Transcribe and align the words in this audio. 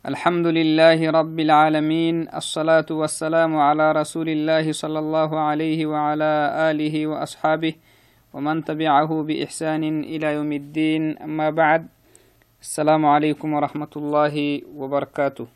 الحمد 0.00 0.46
لله 0.46 1.10
رب 1.10 1.40
العالمين 1.40 2.28
الصلاة 2.32 2.86
والسلام 2.90 3.56
على 3.56 3.92
رسول 3.92 4.28
الله 4.28 4.72
صلى 4.72 4.98
الله 4.98 5.38
عليه 5.38 5.86
وعلى 5.86 6.32
آله 6.70 7.06
وأصحابه 7.06 7.74
ومن 8.32 8.64
تبعه 8.64 9.22
بإحسان 9.22 9.84
إلى 10.04 10.26
يوم 10.40 10.52
الدين. 10.52 11.18
أما 11.18 11.50
بعد 11.50 11.88
السلام 12.60 13.06
عليكم 13.06 13.52
ورحمة 13.52 13.92
الله 13.96 14.62
وبركاته. 14.72 15.46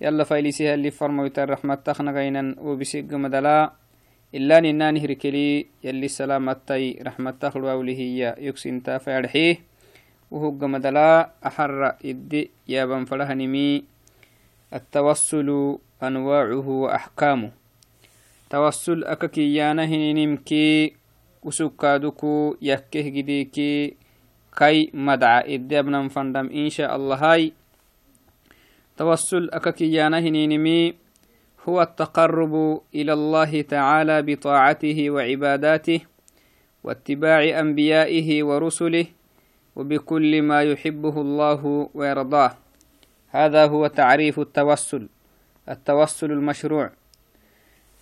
يلا 0.00 0.24
فايلسيها 0.24 0.74
اللي 0.74 0.90
فرمويت 0.90 1.38
الرحمة 1.38 1.74
تخنغينا 1.74 2.56
وبسيق 2.60 3.08
مدلا 3.14 3.72
إلا 4.34 4.60
ننا 4.60 4.90
نهركلي 4.90 5.66
يلي 5.84 6.08
سلامتي 6.08 7.00
رحمة 7.00 7.30
تخلوا 7.30 7.84
هي 7.84 8.36
يكسن 8.38 8.82
تافع 8.82 9.18
وهو 10.30 10.50
مدلا 10.50 11.30
أحر 11.46 11.92
إدي 12.04 12.50
يابن 12.68 13.04
فرهنمي 13.04 13.84
التوسل 14.74 15.78
أنواعه 16.02 16.68
وأحكامه 16.68 17.50
توسل 18.50 19.04
أككيانا 19.04 19.84
هنمكي 19.84 20.92
وسكادكو 21.42 22.56
يكه 22.62 23.00
جديكي 23.08 23.94
كي 24.58 24.90
مدعى 24.94 25.54
إدي 25.54 25.78
أبنا 25.78 26.08
فندم 26.08 26.46
إن 26.46 26.70
شاء 26.70 26.96
الله 26.96 27.16
هاي 27.16 27.52
توسل 28.96 29.50
أككيانا 29.50 30.18
هنمي 30.18 30.94
هو 31.68 31.82
التقرب 31.82 32.80
إلى 32.94 33.12
الله 33.12 33.62
تعالى 33.62 34.22
بطاعته 34.22 35.10
وعباداته 35.10 36.00
واتباع 36.84 37.60
أنبيائه 37.60 38.42
ورسله 38.42 39.06
وبكل 39.76 40.42
ما 40.42 40.62
يحبه 40.62 41.20
الله 41.20 41.90
ويرضاه. 41.94 42.52
هذا 43.30 43.66
هو 43.66 43.86
تعريف 43.86 44.38
التوسل 44.38 45.08
التوسل 45.68 46.32
المشروع. 46.32 46.90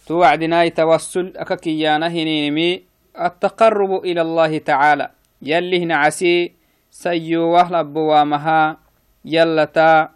توعدنا 0.07 0.69
توسل 0.69 1.33
أككيانا 1.37 2.09
هنينمي 2.09 2.83
التقرب 3.21 4.05
إلى 4.05 4.21
الله 4.23 4.59
تعالى. 4.59 5.11
يلي 5.43 5.85
نعسي 5.85 6.53
سيو 6.91 7.43
وهلب 7.55 7.87
بوامها 7.95 8.77
يلتا 9.25 10.11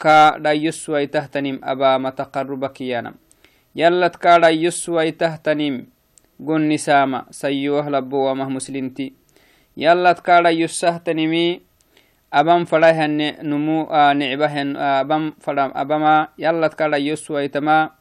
كا 0.00 0.38
دا 0.38 0.52
يسوي 0.52 1.06
تهتنم 1.06 1.60
أبا 1.64 2.10
تقربك 2.10 2.80
يانا 2.80 3.14
يلت 3.76 4.16
كا 4.16 4.38
دا 4.38 4.48
يسوي 4.48 5.10
تهتنم 5.10 5.86
قن 6.46 6.68
نسامة 6.68 7.24
سيو 7.30 7.76
وهلب 7.76 8.08
بوامه 8.08 8.48
مسلمتي 8.48 9.12
yallat 9.76 10.22
kaadha 10.24 10.50
yussahtanimi 10.50 11.60
aban 12.32 12.66
fadhahanne 12.66 13.36
numu 13.44 13.86
nicbahen 14.16 14.76
aban 14.76 15.32
fadha 15.40 15.70
abama 15.74 16.28
yallat 16.40 16.74
kaadha 16.74 16.98
yuswaitama 16.98 17.92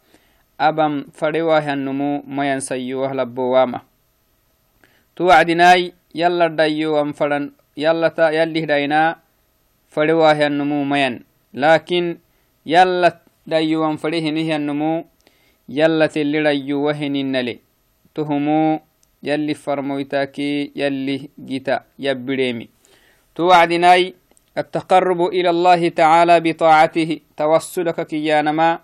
aban 0.57 1.05
fadhewahan 1.11 1.79
numu 1.83 2.23
mayan 2.27 2.63
sayyuwah 2.63 3.11
labbowama 3.11 3.83
tu 5.15 5.27
wacdinai 5.27 5.91
yalla 6.15 6.47
dhayowan 6.49 7.11
fadhan 7.13 7.51
yallata 7.75 8.31
yallihdaina 8.31 9.19
fadhewahan 9.91 10.55
numu 10.55 10.87
mayan 10.87 11.27
lakin 11.51 12.19
yallat 12.63 13.19
dhayowan 13.43 13.99
fadhehinihan 13.99 14.63
numu 14.63 15.03
yallatili 15.67 16.39
dhayyuwaheninale 16.39 17.59
tuhumu 18.15 18.79
يلي 19.25 19.53
فرمويتاكي 19.53 20.71
يلي 20.75 21.29
جيتا 21.45 21.83
يبريمي 21.99 22.67
توعدناي 23.35 24.13
التقرب 24.57 25.21
إلى 25.21 25.49
الله 25.49 25.89
تعالى 25.89 26.39
بطاعته. 26.39 27.19
توسلك 27.37 28.07
كيانما 28.07 28.79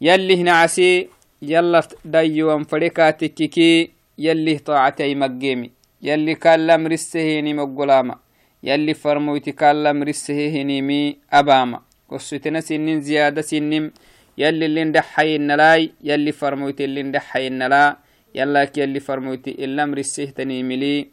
يلي 0.00 0.42
نعسي 0.42 1.08
يلا 1.42 1.82
دايوان 2.04 2.64
فريكاتككي 2.64 3.90
يلي 4.18 4.58
طاعتي 4.58 5.14
مقيمي. 5.14 5.70
يلي 6.02 6.34
كلم 6.34 6.86
رسهيني 6.86 7.54
مقلاما 7.54 8.16
يلي 8.62 8.94
فرمويتي 8.94 9.52
كلم 9.52 10.02
رسهيني 10.02 10.82
مي 10.82 11.16
أباما. 11.32 11.80
قصتنا 12.10 12.60
سنين 12.60 13.00
زيادة 13.00 13.42
سنين. 13.42 13.92
يلي 14.38 14.66
اللي 14.66 14.84
ندحي 14.84 15.36
النلاي 15.36 15.92
يلي 16.02 16.32
فرمويتي 16.32 16.84
اللي 16.84 17.02
ندحي 17.02 17.46
النلاي 17.46 17.96
يلاك 18.36 18.78
يلي 18.78 19.00
فرموتي 19.00 19.50
إلا 19.64 19.86
مرسيهتني 19.86 20.62
ملي 20.62 21.08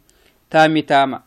تامي 0.52 0.82
تاما. 0.82 1.22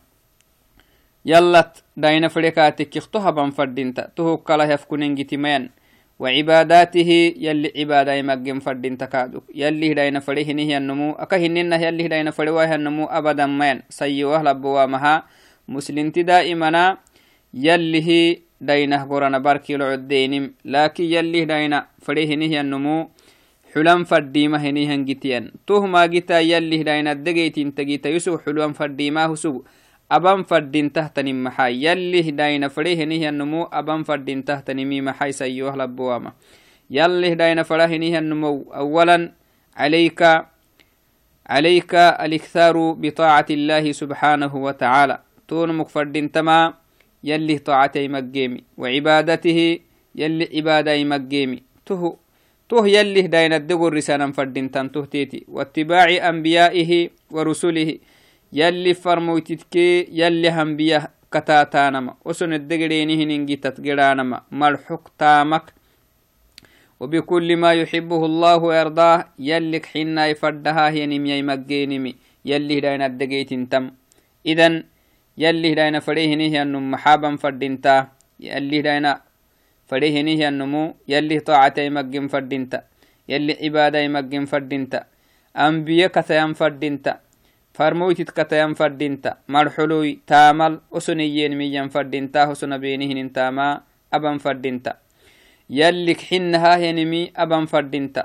يلت 1.25 1.83
داين 1.97 2.27
فريكاتك 2.27 2.97
اختها 2.97 3.29
بنفردينتا 3.29 4.09
تهو 4.15 4.37
كلا 4.37 4.63
يفكنين 4.63 5.15
جتمين 5.15 5.69
وعباداته 6.19 7.33
يلي 7.37 7.73
عبادة 7.77 8.13
يمجن 8.13 8.59
فردين 8.59 8.97
تكادك 8.97 9.43
يلي 9.55 9.93
داين 9.93 10.19
فريه 10.19 10.45
هي 10.45 10.77
النمو. 10.77 11.11
أكهنين 11.11 11.73
يلي 11.73 12.07
داين 12.07 12.31
فريه 12.31 12.75
النمو. 12.75 13.05
أبدا 13.05 13.45
مين 13.45 13.81
سيوه 13.89 14.43
لبوا 14.43 14.85
مها. 14.85 15.23
مسلم 15.67 16.09
دائما 16.09 16.97
يلي 17.53 18.41
داينه 18.61 19.03
قرنا 19.03 19.37
باركي 19.37 19.75
العدينم 19.75 20.53
لكن 20.65 21.03
يلي 21.03 21.45
داين 23.83 24.03
فريه 24.03 24.27
هي 24.27 24.49
النمو 24.49 24.57
xulan 24.57 24.57
fadhiima 24.57 24.57
henihan 24.57 25.05
gitiyan 25.05 25.53
tuhmaa 25.65 26.07
gita 26.09 26.41
yallih 26.41 26.81
dhainadegeytinta 26.81 27.85
gita 27.85 28.09
yusuf 28.09 28.41
xuluan 28.41 28.73
fadhiimaa 28.73 29.29
husub 29.29 29.69
aban 30.09 30.41
fadhintahtanin 30.49 31.37
maxay 31.45 31.85
yallih 31.85 32.25
dhaina 32.33 32.73
fadhe 32.73 32.97
henihannumo 32.97 33.69
aban 33.69 34.01
fadhintahtanimi 34.01 35.01
maxay 35.05 35.33
sayyoh 35.33 35.75
labboama 35.77 36.33
yallih 36.89 37.37
dhaina 37.37 37.61
fadha 37.61 37.85
henihannumo 37.85 38.65
awalan 38.73 39.37
عليك 39.77 40.21
عليك 41.49 41.93
الإكثار 41.95 42.75
بطاعة 42.91 43.45
الله 43.49 43.91
سبحانه 43.91 44.53
وتعالى 44.55 45.15
تون 45.47 45.69
مكفردين 45.77 46.31
تما 46.31 46.73
يلي 47.23 47.57
طاعتي 47.57 48.07
مجيمي 48.07 48.63
وعبادته 48.77 49.79
يلي 50.15 50.45
عبادة 50.55 51.03
مجيمي 51.03 51.63
تهو 51.85 52.15
توه 52.69 52.87
يلي 52.87 53.21
داين 53.21 53.53
الدقر 53.53 53.93
رسانا 53.93 54.31
فردين 54.31 54.71
تنتهتيتي 54.71 55.45
واتباع 55.47 56.29
أنبيائه 56.29 57.09
ورسله 57.31 57.97
يلي 58.53 58.93
فرموتتكي 58.93 60.07
يلي 60.11 60.49
أنبياء 60.61 61.11
كتاتانما. 61.31 62.13
وسن 62.25 62.53
الدقرينه 62.53 63.19
ننجي 63.23 63.55
تتقرانما. 63.55 64.41
ملحق 64.51 65.03
تامك. 65.19 65.65
وبكل 66.99 67.57
ما 67.57 67.73
يحبه 67.73 68.25
الله 68.25 68.57
ويرضاه 68.57 69.25
يلك 69.39 69.85
حنا 69.85 70.27
يفردها 70.27 70.89
هي 70.89 71.05
نمي 71.05 71.41
مجينمي 71.41 72.15
يلي 72.45 72.79
داين 72.79 73.01
الدقيت 73.01 73.53
تم. 73.71 73.91
إذن 74.45 74.83
يلي 75.37 75.75
داين 75.75 75.99
فريه 75.99 76.35
نهي 76.35 76.61
أنم 76.61 76.91
محابا 76.91 77.35
فردينتا 77.35 78.07
يلي 78.39 78.81
داين 78.81 79.26
فديهنه 79.89 80.41
النمو 80.49 80.83
يلي 81.07 81.39
طاعتي 81.39 81.89
مجن 81.89 82.27
فردينتا 82.27 82.79
يلي 83.31 83.53
عبادة 83.63 84.07
مجن 84.07 84.45
فردينتا 84.51 84.99
أنبياء 85.57 86.09
كتيان 86.15 86.53
فردينتا 86.59 87.13
فرمويتت 87.77 88.29
كتيان 88.37 88.73
فردينتا 88.73 89.31
مرحلوي 89.53 90.19
تامل 90.27 90.73
أسنيين 90.97 91.53
ميان 91.57 91.87
فردينتا 91.89 92.39
حسن 92.49 92.77
بينهن 92.77 93.31
تاما 93.33 93.81
أبن 94.13 94.37
فردينتا 94.37 94.93
يلي 95.69 96.15
حنها 96.27 96.73
هنمي 96.83 97.21
أبن 97.43 97.65
فردينتا 97.71 98.23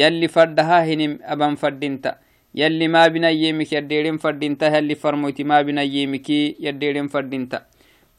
يلي 0.00 0.28
فردها 0.28 0.78
هنم 0.88 1.12
أبن 1.22 1.54
فردينتا 1.54 2.12
يلي 2.54 2.88
ما 2.88 3.08
بنا 3.08 3.30
يمك 3.30 3.72
يديرين 3.72 4.16
فردينتا 4.16 4.66
يلي 4.76 4.94
فرمويتي 4.94 5.44
ما 5.44 5.62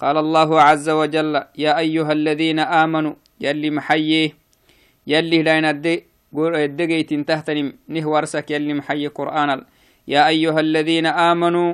قال 0.01 0.17
الله 0.17 0.61
عز 0.61 0.89
وجل 0.89 1.33
يا 1.57 1.77
أيها 1.77 2.11
الذين 2.11 2.59
آمنوا 2.59 3.13
يلي 3.41 3.69
محييه 3.69 4.33
يلي 5.07 5.39
لين 5.45 5.65
الدقيت 6.35 7.13
تهتنم 7.13 7.73
نهورسك 7.87 8.51
يلي 8.51 8.73
محيي 8.73 9.07
قرآن 9.07 9.61
يا 10.07 10.27
أيها 10.27 10.59
الذين 10.59 11.05
آمنوا 11.05 11.73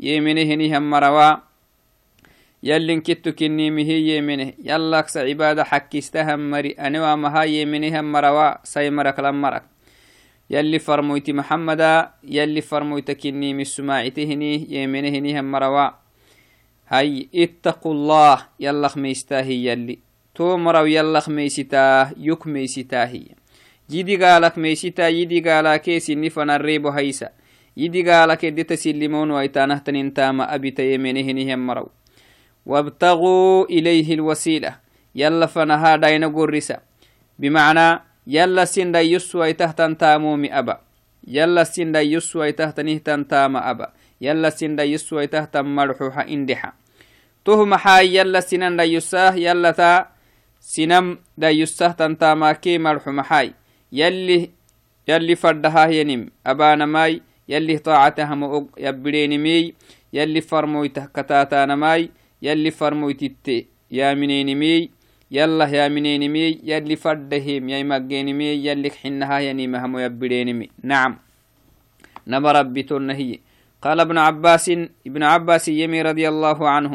يمنه 0.00 0.54
نهم 0.54 0.90
مروا 0.90 1.30
يلي 2.62 3.00
كتو 3.00 3.30
كني 3.32 3.70
مهي 3.70 4.18
يمنه 4.18 4.52
يلا 4.58 4.98
أكس 4.98 5.16
عبادة 5.16 5.64
حكي 5.64 5.98
استهم 5.98 6.50
مري 6.50 6.70
أنوا 6.70 7.14
مها 7.14 7.42
يمنهم 7.44 8.12
مروا 8.12 8.66
سيمرك 8.66 9.20
لمرك. 9.20 9.62
يلي 10.50 10.78
فرمويت 10.78 11.30
محمدا 11.30 12.10
يلي 12.24 12.60
فرمويت 12.60 13.10
كني 13.10 13.54
من 13.54 13.64
سماعتهني 13.64 14.66
يمنه 14.74 15.14
نهم 15.18 15.46
مروا. 15.52 16.01
هاي 16.92 17.28
اتقوا 17.34 17.92
الله 17.92 18.38
يلا 18.60 18.90
ميستاهي 18.96 19.66
يلي 19.66 19.98
تومرو 20.34 20.84
يلا 20.84 21.22
ميستاه 21.28 22.12
يك 22.16 22.46
ميستاهي 22.46 23.24
يدي 23.90 24.16
قالك 24.16 24.58
ميستا 24.58 25.08
يدي 25.08 25.40
قالك 25.40 25.98
سنفن 25.98 26.50
الريب 26.50 26.86
هيسا 26.86 27.28
يدي 27.76 28.10
قالك 28.10 28.46
ديت 28.46 28.72
سلمون 28.72 29.30
ويتانه 29.30 29.78
تنتام 29.78 30.40
أبي 30.40 30.70
تيمينه 30.70 31.32
نهم 31.32 31.66
مرو 31.66 31.88
وابتغوا 32.66 33.64
إليه 33.64 34.14
الوسيلة 34.14 34.76
يلا 35.14 35.46
فنها 35.46 35.96
داين 35.96 36.24
قرسا 36.24 36.76
بمعنى 37.38 38.00
يلا 38.26 38.64
دا 38.76 39.00
يسوى 39.00 39.52
تهتن 39.52 39.96
تامومي 39.98 40.58
أبا 40.58 40.80
يلا 41.26 41.64
دا 41.78 42.00
يسوى 42.00 42.52
تهتنه 42.52 42.98
تام 43.28 43.56
أبا 43.56 43.88
يلا 44.20 44.50
سين 47.46 47.56
دا 47.56 47.60
يسوى 47.60 47.62
تهتن 47.62 47.62
مرحوها 47.62 47.62
اندحا 47.62 47.62
tuhu 47.62 47.66
maxaa 47.66 48.02
yalla 48.06 48.42
sinan 48.42 48.76
dhayyusah 48.78 49.34
yallata 49.34 50.14
sinam 50.62 51.18
dhayyusah 51.34 51.94
tantaamaakee 51.98 52.78
marxu 52.78 53.10
maxaay 53.10 53.50
yalli 53.90 54.54
yalli 55.10 55.34
fadhahahyanim 55.34 56.30
abaanamaay 56.44 57.18
yalli 57.48 57.78
taacatahama 57.82 58.46
og 58.46 58.70
yabbidheenimey 58.78 59.74
yalli 60.12 60.40
farmoytah 60.40 61.10
kataataanamaay 61.10 62.08
yalli 62.40 62.70
farmoytitte 62.70 63.66
yaamineenimey 63.90 64.90
yallah 65.30 65.70
yaamineenimey 65.72 66.60
yalli 66.62 66.96
fadhahem 66.96 67.68
yaymageenimey 67.74 68.54
yalli 68.66 68.94
xinahahyanimahamo 68.98 70.00
yabbidheenimi 70.06 70.70
nacam 70.82 71.18
nama 72.26 72.52
rabbitonnahiye 72.52 73.40
قال 73.82 74.00
ابن 74.00 74.18
عباس 74.18 74.68
ابن 75.06 75.22
عباس 75.22 75.68
يمي 75.68 76.02
رضي 76.02 76.28
الله 76.28 76.68
عنه 76.68 76.92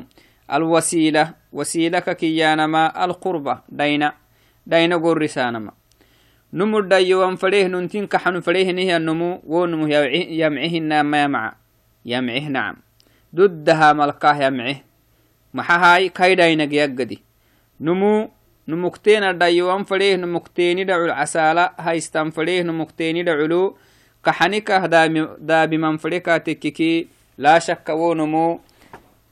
الوسيلة. 0.54 1.34
وسيلة 1.54 2.00
كيانما 2.00 3.06
القربة. 3.06 3.60
دينا 3.70 4.14
دينا 4.68 4.96
قرسانما 4.96 5.72
نمو 6.54 6.80
دايوان 6.80 7.36
فريه 7.36 7.68
ننتين 7.68 8.08
كحن 8.08 8.40
فريه 8.40 8.72
نهي 8.72 8.98
النمو. 8.98 9.42
ونمو 9.46 9.88
يمعه 9.88 11.04
ما 11.04 11.24
يمع. 11.24 11.56
يمعه 12.06 12.48
نعم. 12.50 12.76
ضدها 13.36 13.94
ملقاه 13.94 14.44
يمعه. 14.44 14.76
محاهاي 15.54 16.10
كاي 16.10 16.36
داينا 16.36 16.64
يقدي 16.64 17.24
نمو 17.82 18.30
نمكتين 18.68 19.38
دايوان 19.38 19.84
فريه 19.84 20.16
نمكتين 20.16 20.86
دعو 20.86 21.06
العسالة. 21.06 21.70
هايستان 21.80 22.30
فريه 22.30 22.62
نمكتين 22.64 23.26
دعو 23.26 23.78
كحنكه 24.26 24.86
دابي 25.40 25.78
من 25.78 25.98
فريكا 25.98 26.44
لا 27.38 27.60
شك 27.60 27.90
ونمو. 27.90 28.60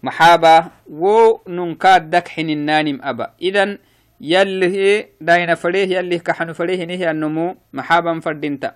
محابا 0.08 0.56
و 1.02 1.04
ننكاد 1.58 2.04
دك 2.14 2.28
حين 2.34 2.50
النانم 2.50 2.98
أبا 3.10 3.26
إذن 3.42 3.70
يلي 4.22 5.06
داين 5.28 5.52
فريه 5.56 5.90
يلي 5.98 6.18
كحن 6.20 6.50
فريه 6.58 6.82
نهي 6.90 7.06
النمو 7.12 7.46
محابا 7.78 8.20
فردنتا 8.26 8.70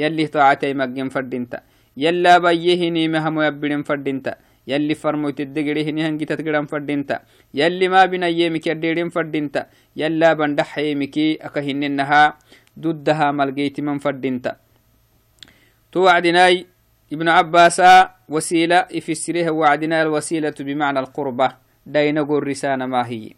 يلي 0.00 0.26
طاعتي 0.26 0.74
مجن 0.80 1.08
فردنتا 1.14 1.58
يلا 1.96 2.34
بيهني 2.44 3.02
مهم 3.14 3.36
يبدن 3.46 3.82
فردنتا 3.88 4.32
يلي 4.70 4.94
فرمو 5.02 5.30
تدقريه 5.30 5.88
نهن 5.96 6.14
جتتقرن 6.20 6.66
فردنتا 6.72 7.16
يلي 7.54 7.86
ما 7.88 8.02
بنا 8.10 8.28
يمك 8.28 8.66
يديرين 8.66 9.10
من 17.12 17.18
ابن 17.18 17.28
عباس 17.28 17.82
وسيلة 18.28 18.82
في 18.82 19.12
وعدنا 19.50 20.02
الوسيلة 20.02 20.54
بمعنى 20.60 20.98
القربة. 20.98 21.48
دين 21.86 22.18
رسالة 22.18 22.86
ما 22.86 23.06
هي. 23.06 23.30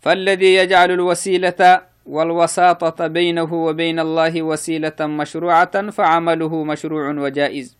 فالذي 0.00 0.54
يجعل 0.54 0.90
الوسيلة 0.90 1.80
والوساطة 2.06 3.06
بينه 3.06 3.54
وبين 3.54 4.00
الله 4.00 4.42
وسيلة 4.42 5.00
مشروعة 5.00 5.90
فعمله 5.90 6.64
مشروع 6.64 7.10
وجائز. 7.10 7.76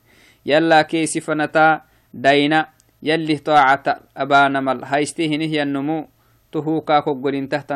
يلا 0.47 0.83
كيس 0.83 1.19
فنتا 1.19 1.81
دينا 2.15 2.69
يلي 3.03 3.37
طاعة 3.37 4.01
أبانا 4.17 4.61
مل 4.61 4.85
هايستهن 4.85 5.41
هي 5.41 5.63
النمو 5.63 6.09
تهوكا 6.53 7.01
كقول 7.01 7.49
تحت 7.49 7.73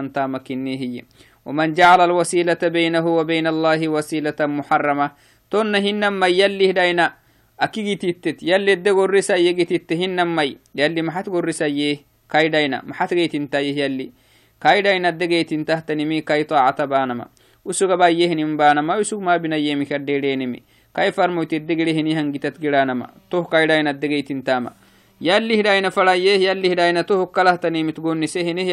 هي. 0.67 1.03
ومن 1.47 1.75
جعل 1.75 2.01
الوسيلة 2.01 2.59
بينه 2.63 3.07
وبين 3.07 3.47
الله 3.47 3.89
وسيلة 3.89 4.37
محرمة. 4.41 5.11
تنهن 5.51 6.09
ما 6.09 6.27
يلي 6.27 6.73
دينا 6.73 7.28
akigitittet 7.59 8.43
yalli 8.43 8.71
edde 8.77 8.91
gorrisaye 8.99 9.53
gititte 9.55 9.99
hinnammai 10.01 10.59
yalli 10.75 11.03
maxat 11.03 11.29
gorrisaye 11.35 12.01
kaidayna 12.29 12.83
maxat 12.87 13.15
geytintayih 13.19 13.77
yalli 13.77 14.13
kaidayna 14.59 15.09
adde 15.09 15.27
geytintahtanimi 15.33 16.23
kai 16.23 16.45
taacata 16.45 16.87
baanama 16.87 17.29
usuga 17.65 17.97
bayyehinin 17.97 18.57
baanama 18.57 18.99
usug 19.03 19.23
maabinayemi 19.23 19.87
kadheedheenimi 19.87 20.63
kai 20.93 21.13
farmoyt 21.13 21.53
edde 21.53 21.75
gedehini 21.75 22.15
hangitat 22.15 22.59
gidaanama 22.59 23.11
toh 23.31 23.45
kaidayna 23.51 23.91
adde 23.91 24.09
geytintama 24.09 24.73
yalli 25.21 25.57
hidayna 25.61 25.91
fadayeh 25.91 26.41
yalli 26.41 26.69
hidayna 26.75 27.05
toh 27.05 27.27
kalahtanimit 27.33 28.01
gonnise 28.01 28.45
hinih 28.45 28.67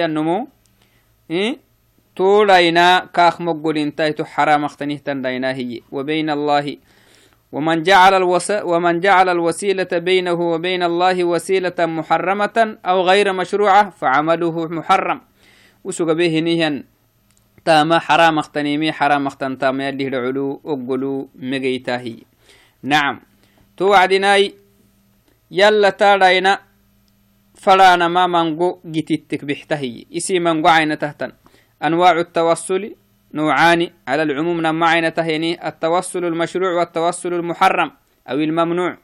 مقولين 3.39 3.95
تايتو 3.95 4.23
حرام 4.23 4.65
اختنيه 4.65 5.01
دينا 5.07 5.51
هي 5.55 5.81
وبين 5.91 6.29
الله 6.29 6.77
ومن 7.55 7.87
جعل, 7.87 8.13
الوس... 8.13 8.51
ومن 8.51 8.99
جعل 8.99 9.29
الوسيلة 9.29 9.91
بينه 9.93 10.39
وبين 10.51 10.83
الله 10.83 11.23
وسيلة 11.23 11.79
محرمة 11.79 12.57
أو 12.85 12.97
غير 13.01 13.33
مشروعة 13.33 13.89
فعمله 13.89 14.55
محرم. 14.67 15.19
وسوق 15.83 16.11
به 16.11 16.39
نيهن. 16.39 16.83
تاما 17.65 17.99
حرام 17.99 18.39
اختنيمي 18.39 18.91
حرام 18.91 19.27
اختن 19.27 19.57
تاما 19.57 19.87
يلي 19.87 20.07
العلو 20.07 20.61
أقلو 20.65 21.29
مجيتاهي 21.35 22.17
نعم. 22.83 23.21
توعدناي 23.77 24.53
يلا 25.51 25.89
تارينا 25.89 26.59
فلانا 27.55 28.07
ما 28.07 28.27
منقو 28.27 28.79
جتتك 28.85 29.45
بحتهي 29.45 30.05
إسي 30.17 30.39
منقو 30.39 30.67
عين 30.67 30.99
تهتن. 30.99 31.31
أنواع 31.83 32.19
التوصل 32.19 32.95
نوعان 33.35 33.89
على 34.07 34.23
العموم 34.23 34.61
نمعنا 34.61 35.09
تهيني 35.09 35.67
التوسل 35.67 36.25
المشروع 36.25 36.71
والتوسل 36.79 37.33
المحرم 37.33 37.91
أو 38.29 38.35
الممنوع. 38.35 38.97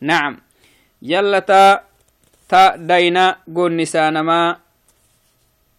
نعم. 0.00 0.38
يلا 1.02 1.38
تا 1.38 1.80
تا 2.48 2.76
دينا 2.76 3.36
قول 3.54 3.76
نسانما 3.76 4.56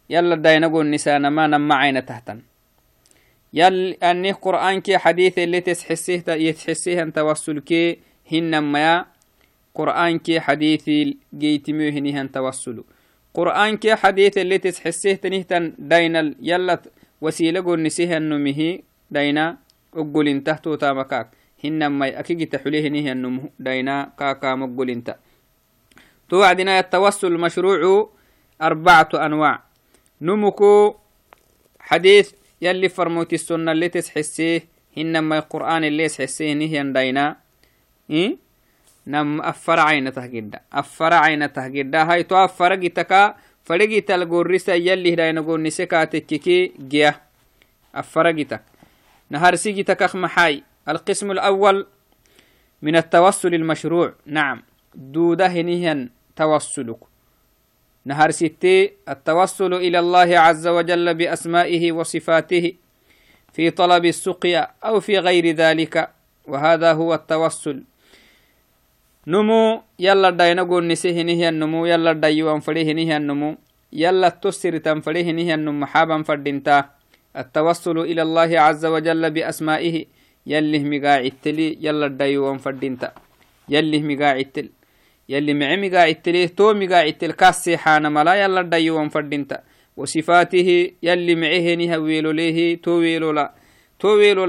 يلا 0.10 0.36
دينا 0.36 0.68
قول 0.68 0.90
نسانما 0.90 1.48
نمعنا 1.48 2.00
تهتن 2.00 2.42
يل 3.54 3.98
أني 4.04 4.32
قرآن 4.32 4.82
كي 4.82 4.98
حديث 4.98 5.38
اللي 5.38 5.62
تسحسيه 5.62 6.24
يتحسيه 6.28 7.02
أن 7.04 7.14
توسل 7.14 7.60
كي 7.60 8.00
هنما 8.32 9.06
قرآن 9.76 10.20
كي 10.20 10.40
حديث 10.40 10.90
جيتمو 11.34 11.88
هنيهن 11.90 12.32
توسل 12.32 12.84
قرآن 13.34 13.78
كي 13.78 13.96
حديث 13.96 14.38
اللي 14.38 14.58
تسحسيه 14.58 15.14
تنهتن 15.14 15.74
دينا 15.78 16.36
يلا 16.42 16.80
wasiila 17.22 17.62
gonnisehiannumihi 17.62 18.84
daina 19.12 19.58
oggolinta 19.94 20.56
totamakaak 20.56 21.32
hinamai 21.64 22.16
akigita 22.16 22.58
xulehinihiannum 22.58 23.50
daina 23.60 24.12
kaakaam 24.16 24.62
oggolinta 24.64 25.20
wacdina 26.32 26.80
التوسل 26.80 27.38
مشروع 27.38 28.10
أربعة 28.62 29.10
أنواع. 29.14 29.64
نمكو 30.22 30.96
حديث 31.80 32.32
يلي 32.62 32.90
فرموت 32.90 33.34
السنة 33.34 33.72
اللي 33.72 33.90
تسحسيه 33.90 34.68
هنما 34.98 35.38
القرآن 35.38 35.84
اللي 35.84 36.08
تسحسيه 36.08 36.54
نهيان 36.54 36.94
داينا. 36.94 37.38
إيه؟ 38.10 38.38
نم 39.08 39.42
أفر 39.42 39.80
عين 39.80 40.14
تهجدا 40.14 40.60
أفر 40.74 41.14
عين 41.14 41.54
تهجدا 41.54 42.04
هاي 42.04 42.24
تو 42.24 42.36
أفر 42.36 42.76
جتكا 42.76 43.36
فرقيتال 43.70 44.30
قرسا 44.30 44.76
يلي 44.76 45.14
هداينا 45.14 45.42
قرنسي 45.42 45.86
كاتككي 45.86 46.72
جيا 46.90 47.22
أفرقتك 47.96 48.62
نهار 49.30 49.56
سيجتك 49.56 50.02
أخمحاي 50.02 50.64
القسم 50.90 51.32
الأول 51.32 51.88
من 52.82 52.96
التوسل 52.96 53.54
المشروع 53.54 54.14
نعم 54.26 54.64
دودة 54.96 55.48
هنيهن 55.48 56.10
توسلك 56.36 56.98
نهار 58.06 58.32
ستي 58.32 58.94
التوسل 59.10 59.74
إلى 59.74 60.00
الله 60.00 60.40
عز 60.40 60.68
وجل 60.68 61.14
بأسمائه 61.14 61.92
وصفاته 61.92 62.74
في 63.54 63.70
طلب 63.70 64.06
السقيا 64.06 64.68
أو 64.86 65.00
في 65.00 65.20
غير 65.20 65.56
ذلك 65.56 66.10
وهذا 66.48 66.94
هو 66.94 67.14
التوسل 67.14 67.84
نمو 69.30 69.82
يلا 70.00 70.30
داينا 70.30 70.64
قول 70.70 70.88
نسيه 70.88 71.22
نهي 71.22 71.50
النمو 71.50 71.86
يلا 71.86 72.14
دايوان 72.14 72.60
فريه 72.66 72.94
نهي 72.98 73.18
النمو 73.18 73.50
يلا 73.94 74.30
تسر 74.30 74.78
تنفريه 74.78 75.32
نهي 75.38 75.54
النمو 75.54 75.86
حابا 75.86 76.24
فردنتا 76.24 76.78
التوسل 77.38 77.98
إلى 78.10 78.22
الله 78.22 78.60
عز 78.66 78.86
وجل 78.86 79.24
بأسمائه 79.32 79.96
يلي 80.48 80.80
مقاعدتلي 80.92 81.78
يلا 81.82 82.08
دايوان 82.08 82.58
فردنتا 82.58 83.12
يلي 83.70 84.00
مقاعدتل 84.10 84.70
يلي 85.30 85.54
معي 85.54 85.78
مقاعدتلي 85.78 86.48
تو 86.48 86.74
مقاعدتل 86.74 87.32
كاسي 87.32 87.78
حانا 87.78 88.10
ملا 88.10 88.34
يلا 88.42 88.62
دايوان 88.62 89.10
فردنتا 89.10 89.58
وصفاته 89.98 90.92
يلي 91.04 91.36
معيه 91.36 91.76
نهويلو 91.76 92.32
ليه 92.32 92.82
تو 92.82 92.92
ويلو 92.92 93.32
لا 93.32 93.54
تو 94.00 94.10
ويلو 94.18 94.46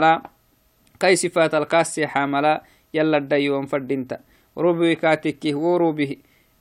لا 0.00 0.33
يلا 1.08 1.58
الكاسي 1.58 2.06
حاملا 2.06 2.62
يلا 2.94 3.16
الدايوان 3.16 3.66
فردينتا 3.66 4.18
روبي 4.58 4.94
كاتكي 4.94 5.54
وروبه 5.54 6.16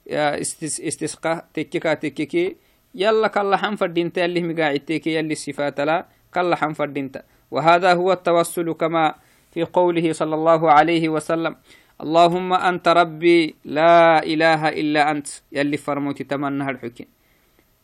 استسقى 0.07 1.45
تككا 1.53 1.93
تككي 1.93 2.55
يلا 2.95 3.27
كلا 3.27 3.57
حن 3.57 3.75
فردينتا 3.75 4.23
يلي 4.23 4.41
مقاعدتك 4.41 5.07
يلي 5.07 5.33
الصفات 5.33 5.81
لا 5.81 6.05
كلا 6.33 6.55
حن 6.55 6.73
فردينتا 6.73 7.23
وهذا 7.51 7.93
هو 7.93 8.12
التوسل 8.12 8.71
كما 8.73 9.15
في 9.51 9.63
قوله 9.63 10.13
صلى 10.13 10.35
الله 10.35 10.71
عليه 10.71 11.09
وسلم. 11.09 11.55
اللهم 12.01 12.53
أنت 12.53 12.88
ربي 12.88 13.55
لا 13.65 14.23
إله 14.25 14.69
إلا 14.69 15.12
أنت 15.12 15.27
يلي 15.51 15.77
فرموتي 15.77 16.23
تمنى 16.23 16.69
الحكين 16.69 17.07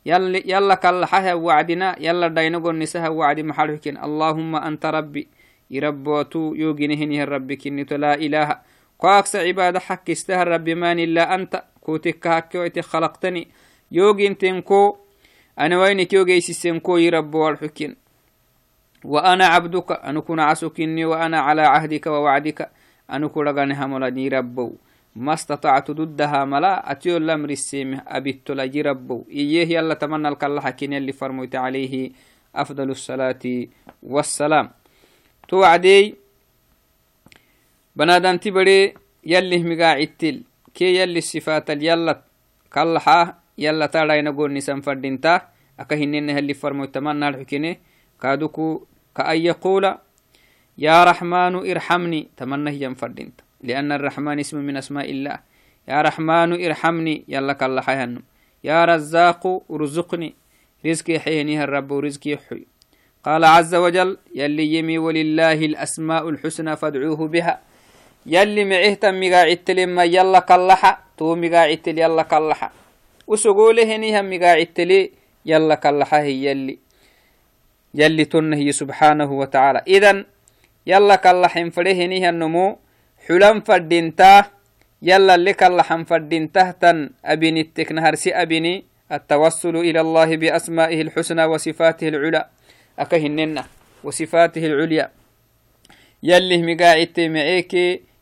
يلي 0.05 0.43
يلا 0.45 0.75
كلا 0.75 1.05
حها 1.05 1.33
وعدنا 1.33 1.95
يلا 2.01 2.27
دينقو 2.27 2.69
النساء 2.69 3.11
وعد 3.11 3.39
محل 3.39 3.77
حكين. 3.77 3.97
اللهم 3.97 4.55
أنت 4.55 4.85
ربي 4.85 5.27
يربوتو 5.71 6.53
يوجنهني 6.55 7.23
الرب 7.23 7.53
كنتو 7.53 7.95
لا 7.95 8.13
إله. 8.13 8.59
قاكس 8.99 9.35
عبادة 9.35 9.79
حق 9.79 10.09
استهر 10.09 10.47
ربي 10.47 10.75
مان 10.75 10.99
إلا 10.99 11.35
أنت. 11.35 11.63
كوتك 11.81 12.27
هكويت 12.27 12.79
خلقتني. 12.79 13.47
يوجين 13.91 14.37
تنكو. 14.37 14.97
أنا 15.59 15.79
وينك 15.79 16.13
يوجي 16.13 16.41
سيسنكو 16.41 16.97
يربو 16.97 17.49
الحكين 17.49 17.95
وأنا 19.05 19.45
عبدك. 19.45 19.91
أن 19.91 20.19
كن 20.19 20.39
عسكني 20.39 21.05
وأنا 21.05 21.39
على 21.39 21.61
عهدك 21.61 22.07
ووعدك. 22.07 22.69
أن 23.13 23.27
كن 23.27 23.71
هملني 23.71 24.27
ربو. 24.27 24.75
ما 25.15 25.33
استطعت 25.33 25.91
ضدها 25.91 26.45
ملا. 26.45 26.91
أتيو 26.91 27.17
الأمر 27.17 27.49
السيم 27.49 27.99
أبيت 28.07 28.51
لجي 28.51 28.81
ربو. 28.81 29.25
إيه 29.29 29.75
يلا 29.75 29.93
تمنى 29.93 30.27
الكالله 30.27 30.61
حكين 30.61 30.93
اللي 30.93 31.11
فرميت 31.11 31.55
عليه. 31.55 32.11
أفضل 32.55 32.89
الصلاة 32.89 33.67
والسلام. 34.03 34.78
توعدي 35.49 36.15
بنادان 37.95 38.39
تبري 38.39 38.93
يلي 39.25 39.57
مقاعدتل 39.63 40.43
كي 40.73 40.95
يلي 40.95 41.19
الصفات 41.19 41.69
يلا 41.69 42.21
كالحا 42.71 43.21
يلا 43.57 43.85
تالا 43.85 44.15
ينقول 44.15 44.53
نسان 44.53 44.81
فردينتا. 44.81 45.41
أكهنين 45.79 46.29
اللي 46.29 46.53
فرميت 46.53 46.95
تمنى 46.95 47.29
الحكينه 47.29 47.75
كادوكو 48.21 48.85
كأن 49.15 49.37
يقول 49.37 49.95
يا 50.77 51.03
رحمن 51.03 51.55
ارحمني. 51.55 52.27
تمنى 52.37 52.69
هي 52.69 52.95
فردينتا. 52.95 53.43
لأن 53.63 53.91
الرحمن 53.91 54.39
اسم 54.39 54.57
من 54.57 54.77
أسماء 54.77 55.11
الله. 55.11 55.39
يا 55.87 56.01
رحمن 56.01 56.65
ارحمني. 56.65 57.23
يلا 57.27 57.81
حيهن 57.81 58.21
يا 58.63 58.85
رزاق 58.85 59.63
ارزقني. 59.71 60.35
رزقي 60.85 61.19
حينيها 61.19 61.63
الرب 61.63 61.91
ورزقي 61.91 62.37
حي. 62.37 62.65
قال 63.29 63.45
عز 63.45 63.75
وجل 63.75 64.17
يلي 64.35 64.73
يمي 64.73 64.97
ولله 64.97 65.53
الأسماء 65.53 66.29
الحسنى 66.29 66.73
فادعوه 66.81 67.27
بها. 67.27 67.59
يلي 68.25 68.65
معهت 68.65 69.05
مقاعدت 69.05 69.71
لما 69.71 70.03
يلا 70.03 70.39
كاللحا 70.39 70.97
تو 71.17 71.35
مقاعدت 71.35 71.87
يلا 71.87 72.23
كاللحا 72.25 72.69
وسقوله 73.27 73.95
هنيها 73.95 74.21
مقاعدت 74.21 74.79
لي 74.79 75.11
يلا 75.45 75.75
كاللحا 75.75 76.19
هي 76.21 76.45
يلي. 76.45 76.77
يلي 77.93 78.25
تنهي 78.25 78.71
سبحانه 78.71 79.29
وتعالى. 79.31 79.81
إذن 79.87 80.25
يلا 80.87 81.15
كاللحن 81.15 81.69
فرهنيها 81.69 82.29
النمو 82.29 82.77
حلم 83.27 83.61
فردينتا 83.61 84.45
يلا 85.01 85.37
لك 85.37 85.63
اللحن 85.63 86.03
فردينته 86.03 86.71
تن 86.71 87.09
أبني 87.25 87.61
التكنهرسي 87.61 88.33
أبني 88.33 88.85
التوسل 89.11 89.75
إلى 89.77 90.01
الله 90.01 90.29
بأسمائه 90.35 91.01
الحسنى 91.01 91.45
وصفاته 91.45 92.07
العلى. 92.07 92.45
أكهننا 92.99 93.63
وصفاته 94.03 94.65
العليا 94.65 95.09
يلي 96.23 96.57
مقاعد 96.69 97.19
معيك 97.19 97.73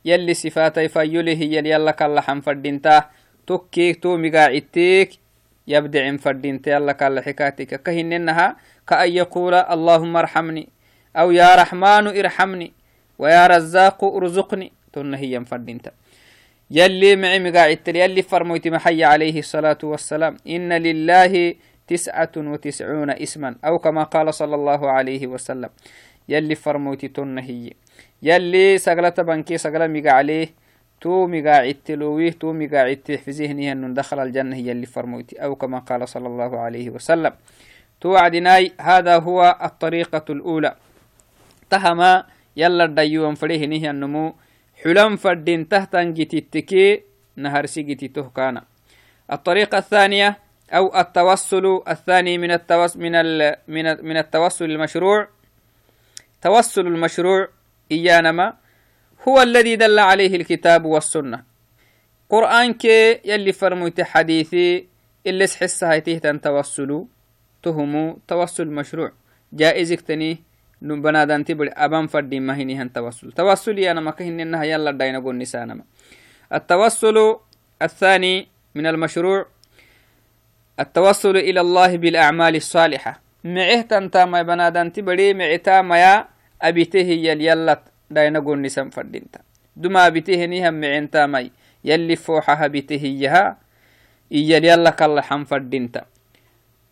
يلي 0.05 0.33
صفاتي 0.33 0.87
فيله 0.87 1.31
يلي 1.53 1.69
يلا 1.69 1.91
كلا 1.91 2.21
حن 2.21 2.39
فردينتا 2.41 3.09
تكيك 3.47 4.03
تو 4.03 4.17
مقاعدتك 4.17 5.09
يبدع 5.67 6.17
فردينتا 6.17 6.71
يلا 6.71 6.91
كلا 6.91 7.21
حكاتك 7.21 7.81
كهننها 7.83 8.55
كأن 8.87 9.09
يقول 9.11 9.53
اللهم 9.53 10.17
ارحمني 10.17 10.69
أو 11.17 11.31
يا 11.31 11.55
رحمن 11.55 12.07
ارحمني 12.07 12.71
ويا 13.19 13.47
رزاق 13.47 14.03
ارزقني 14.03 14.71
تنهي 14.93 15.45
فردينتا 15.45 15.91
يلي 16.71 17.15
معي 17.15 17.39
مقاعد 17.39 17.79
يلي 17.87 18.21
فرموت 18.21 18.67
محي 18.67 19.03
عليه 19.03 19.39
الصلاة 19.39 19.77
والسلام 19.83 20.37
إن 20.47 20.73
لله 20.73 21.55
تسعة 21.87 22.31
وتسعون 22.37 23.09
اسما 23.09 23.55
أو 23.65 23.79
كما 23.79 24.03
قال 24.03 24.33
صلى 24.33 24.55
الله 24.55 24.91
عليه 24.91 25.27
وسلم 25.27 25.69
يلي 26.29 26.55
فرموت 26.55 27.05
تنهي 27.05 27.73
يلي 28.23 28.77
سقلة 28.77 29.09
بنكي 29.09 29.57
سقلة 29.57 29.87
مقا 29.87 30.11
عليه 30.11 30.47
تو 31.01 31.27
مقاعد 31.27 31.77
تلويه 31.85 32.31
تو 32.31 32.53
مقاعد 32.53 32.97
تحفزيه 32.97 33.71
أن 33.71 33.93
دخل 33.93 34.19
الجنة 34.19 34.57
يلي 34.57 34.85
فرموت 34.85 35.33
أو 35.33 35.55
كما 35.55 35.79
قال 35.79 36.09
صلى 36.09 36.27
الله 36.27 36.59
عليه 36.59 36.89
وسلم. 36.89 37.33
توعدناي 38.01 38.71
هذا 38.81 39.19
هو 39.19 39.57
الطريقة 39.63 40.25
الأولى. 40.29 40.75
تهما 41.69 42.25
يلا 42.57 42.83
الديوان 42.83 43.35
فريه 43.35 43.65
نهي 43.65 43.89
النمو 43.89 44.33
حلم 44.83 45.15
فردين 45.15 45.67
تهتن 45.67 46.13
جتتكي 46.13 47.01
نهر 47.35 47.65
سيجتي 47.65 48.07
تهكانا 48.07 48.63
الطريقة 49.31 49.77
الثانية 49.77 50.37
أو 50.71 50.99
التوسل 50.99 51.81
الثاني 51.87 52.37
من 52.37 52.51
التوس 52.51 52.97
من 52.97 53.15
ال 53.15 53.55
من 53.67 54.05
من 54.05 54.17
التوسل 54.17 54.71
المشروع. 54.71 55.27
توسل 56.41 56.87
المشروع 56.87 57.47
إيانما 57.91 58.53
هو 59.27 59.41
الذي 59.41 59.75
دل 59.75 59.99
عليه 59.99 60.35
الكتاب 60.35 60.85
والسنة. 60.85 61.43
قرآن 62.29 62.73
كي 62.73 63.19
يلي 63.25 63.51
فرموت 63.51 64.01
حديثي 64.01 64.87
اللي 65.27 65.47
سحسها 65.47 65.93
يتيه 65.93 66.17
توسلوا 66.17 67.05
تهموا 67.63 68.13
توسل 68.27 68.67
مشروع. 68.67 69.11
جائزك 69.53 70.01
تني 70.01 70.43
بنادان 70.81 71.45
تبر 71.45 71.69
أبان 71.73 72.07
فردي 72.07 72.39
ما 72.39 72.55
هني 72.55 72.81
هن 72.81 72.93
توسل. 72.93 73.31
توسل 73.31 73.79
أنا 73.79 74.01
ما 74.01 74.11
كهن 74.11 74.39
إنها 74.39 74.63
يلا 74.63 74.91
داينا 74.91 75.19
قول 75.19 75.37
نسانما. 75.37 75.83
التوسل 76.53 77.35
الثاني 77.81 78.47
من 78.75 78.85
المشروع 78.85 79.45
التوسل 80.79 81.37
إلى 81.37 81.61
الله 81.61 81.97
بالأعمال 81.97 82.55
الصالحة. 82.55 83.21
معه 83.43 83.81
تنتا 83.81 84.25
بنادان 84.25 84.93
تبري 84.93 85.33
معتا 85.33 85.81
ما 85.81 86.25
أبيته 86.61 86.99
يلا 86.99 87.81
داينا 88.09 88.39
قول 88.39 88.61
نسان 88.61 88.89
فردينتا. 88.89 89.39
دما 89.75 90.07
أبيته 90.07 90.45
نيهم 90.45 90.73
معنتا 90.73 91.25
ماي 91.25 91.51
يلي 91.83 92.15
فوحها 92.15 92.67
بيته 92.67 93.03
يها 93.05 93.57
إيا 94.31 94.57
يلا 94.57 94.89
كالله 94.89 95.21
حن 95.21 95.43
فردينتا. 95.43 96.05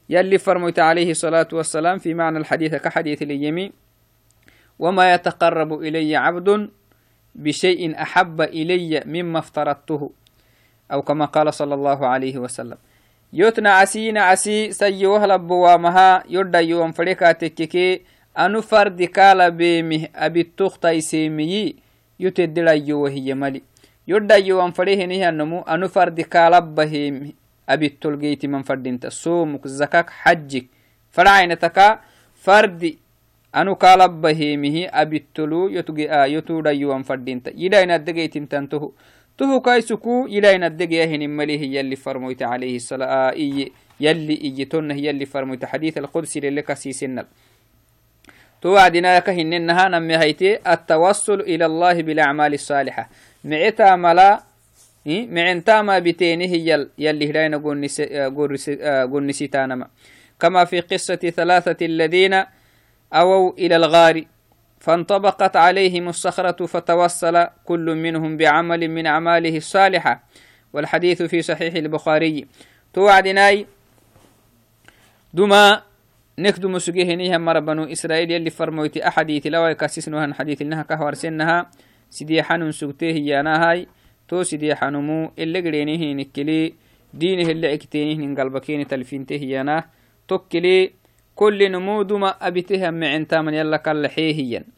يلي 0.10 0.38
فرميت 0.38 0.80
عليه 0.80 1.12
الصلاة 1.12 1.48
والسلام 1.54 1.98
في 1.98 2.14
معنى 2.14 2.38
الحديث 2.38 2.76
كحديث 2.76 3.22
اليمين 3.22 3.72
وما 4.80 5.14
يتقرب 5.14 5.74
إلي 5.82 6.16
عبد 6.16 6.70
بشيء 7.36 8.02
أحب 8.02 8.42
إلي 8.42 9.04
مما 9.06 9.40
افترضته. 9.40 10.12
أو 10.92 11.02
كما 11.02 11.26
قال 11.26 11.54
صلى 11.54 11.74
الله 11.74 12.08
عليه 12.08 12.38
وسلم 12.38 12.78
يوتنا 13.40 13.72
عسينا 13.80 14.22
عسي 14.32 14.72
سي 14.72 15.06
وهلب 15.06 15.52
وامها 15.52 16.24
يرد 16.30 16.56
يوم 16.56 16.92
فريكا 16.92 17.32
تككي 17.32 18.02
أنو 18.44 18.62
فرد 18.62 19.04
كالا 19.04 19.50
بيمه 19.50 20.08
أبي 20.16 20.42
التوختا 20.42 21.00
سيمي 21.00 21.76
يتدل 22.20 22.68
وهي 22.94 23.34
ملي 23.42 23.62
يرد 24.08 24.32
يوم 24.32 24.72
فريه 24.72 25.06
نهي 25.06 25.30
النمو 25.30 25.60
أنو 25.62 25.88
فرد 25.88 26.22
كالا 26.22 26.60
بهيمه 26.60 27.32
أبي 27.70 27.86
التلقيت 27.86 28.46
من 28.46 28.62
فردينت 28.64 29.08
صومك 29.08 29.68
زكاك 29.68 30.10
حجك 30.10 30.66
فرعينتك 31.12 32.00
فردي 32.36 33.06
anu 33.56 33.76
kalabahemihi 33.76 34.88
abittolu 34.92 35.70
yotudayyuwan 36.36 37.04
fadinta 37.04 37.52
yidainadegetintantohu 37.56 38.94
tuhu 39.38 39.62
kaisuku 39.62 40.28
yidainadegeyahinimalihi 40.30 41.76
yalli 41.76 41.96
farmoyte 41.96 42.46
alayhi 42.46 42.80
iye 43.36 43.72
yalli 44.00 44.34
iye 44.34 44.66
tonnah 44.66 44.98
yalli 44.98 45.26
farmoyte 45.26 45.68
xadith 45.68 45.98
alqudsi 45.98 46.42
lele 46.42 46.62
kasisinal 46.62 47.26
تو 48.62 48.74
وعدنا 48.74 49.20
كهننها 49.20 49.90
نمي 49.90 50.18
هيتي 50.18 50.58
التوصل 50.74 51.40
إلى 51.42 51.66
الله 51.66 52.02
بالأعمال 52.02 52.54
الصالحة. 52.54 53.10
معتا 53.44 53.96
ملا 53.96 54.44
معنتا 55.06 55.82
ما 55.82 56.00
بتينه 56.00 56.50
يل 56.50 56.90
يلي 56.98 57.30
هداينا 57.30 57.58
قول 59.06 59.28
نسيتانما. 59.28 59.88
كما 60.40 60.66
في 60.66 60.80
قصة 60.80 61.16
ثلاثة 61.16 61.86
الذين 61.86 62.44
أووا 63.14 63.54
إلى 63.54 63.76
الغار. 63.76 64.24
فانطبقت 64.86 65.56
عليهم 65.56 66.10
الصخرة 66.10 66.66
فتوصل 66.66 67.48
كل 67.66 67.96
منهم 67.96 68.38
بعمل 68.38 68.88
من 68.88 69.06
أعماله 69.08 69.58
الصالحة 69.58 70.24
والحديث 70.74 71.22
في 71.22 71.42
صحيح 71.42 71.74
البخاري. 71.76 72.46
توعدناي 72.94 73.66
دما 75.34 75.82
نكدم 76.40 76.80
سجيه 76.80 77.16
نيها 77.16 77.38
مر 77.38 77.60
بنو 77.60 77.84
إسرائيل 77.84 78.32
يلي 78.32 78.50
فرمويتي 78.50 79.08
أحديث 79.08 79.48
لو 79.48 79.66
يكسسنوها 79.66 80.34
حديث 80.34 80.62
إنها 80.62 80.84
كهور 80.84 81.14
سنها 81.14 81.70
سيدي 82.10 82.44
حنون 82.44 82.72
سجتيه 82.72 83.16
يانا 83.36 83.70
هاي 83.70 83.88
تو 84.28 84.44
سيدي 84.44 84.76
حنمو 84.76 85.32
اللي 85.40 85.60
قرينيه 85.60 86.14
نكلي 86.14 86.74
دينه 87.14 87.50
اللي 87.52 87.74
إكتينه 87.74 88.26
من 88.26 88.40
قلبكين 88.40 88.88
تلفينته 88.88 89.36
يانا 89.36 89.86
توكلي 90.28 90.92
كل 91.36 91.72
نمودما 91.72 92.30
أبتهم 92.48 92.94
معنتا 92.94 93.42
من 93.42 93.54
يلا 93.54 93.78
كالحيهيا 93.78 94.75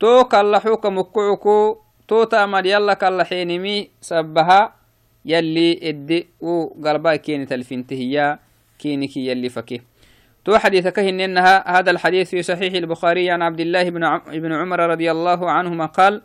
تو 0.00 0.24
كالحوك 0.24 0.86
مكعكو 0.86 1.78
تو 2.08 2.24
تامر 2.24 2.66
يلا 2.66 2.94
كالحينمي 2.94 3.90
سبها 4.00 4.74
يلي 5.24 5.88
ادي 5.88 6.28
و 6.40 6.66
قلبا 6.84 7.16
كيني 7.16 7.46
تلفينته 7.46 8.00
يا 8.16 8.38
كينكي 8.78 9.26
يلي 9.28 9.48
فكيه 9.48 9.84
تو 10.44 10.56
حديثك 10.58 10.98
إنها 10.98 11.78
هذا 11.78 11.90
الحديث 11.90 12.30
في 12.30 12.42
صحيح 12.42 12.72
البخاري 12.74 13.30
عن 13.30 13.42
عبد 13.42 13.60
الله 13.60 13.90
بن 14.40 14.52
عمر 14.52 14.80
رضي 14.80 15.10
الله 15.10 15.50
عنهما 15.50 15.86
قال 15.86 16.22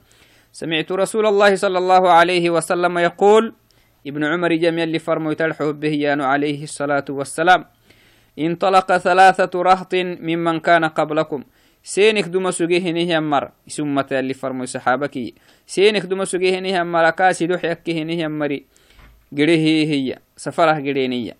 سمعت 0.51 0.91
رسول 0.91 1.25
الله 1.25 1.55
صلى 1.55 1.77
الله 1.77 2.09
عليه 2.09 2.49
وسلم 2.49 2.97
يقول 2.97 3.53
ابن 4.07 4.23
عمر 4.23 4.53
جميع 4.55 4.83
اللي 4.83 4.99
يتلحوا 5.31 5.71
به 5.71 6.23
عليه 6.23 6.63
الصلاة 6.63 7.05
والسلام 7.09 7.65
انطلق 8.39 8.97
ثلاثة 8.97 9.61
رهط 9.61 9.95
ممن 9.95 10.59
كان 10.59 10.85
قبلكم 10.85 11.43
سينك 11.85 12.23
دم 12.33 12.51
سجيه 12.51 12.91
نهي 12.91 13.19
مر. 13.19 13.51
سمة 13.67 14.07
اللي 14.11 14.33
فرموا 14.33 14.65
صحابك. 14.65 15.33
سينك 15.67 16.01
دم 16.01 16.25
سجيه 16.25 16.59
نهي 16.59 16.83
مر. 16.83 17.09
كاسي 17.09 17.47
دوح 17.47 17.65
يكيه 17.65 18.03
نهي 18.03 18.27
مري. 18.27 18.65
قريه 19.37 19.85
هي 19.87 20.17
سفره 20.37 20.73
قرينية 20.73 21.35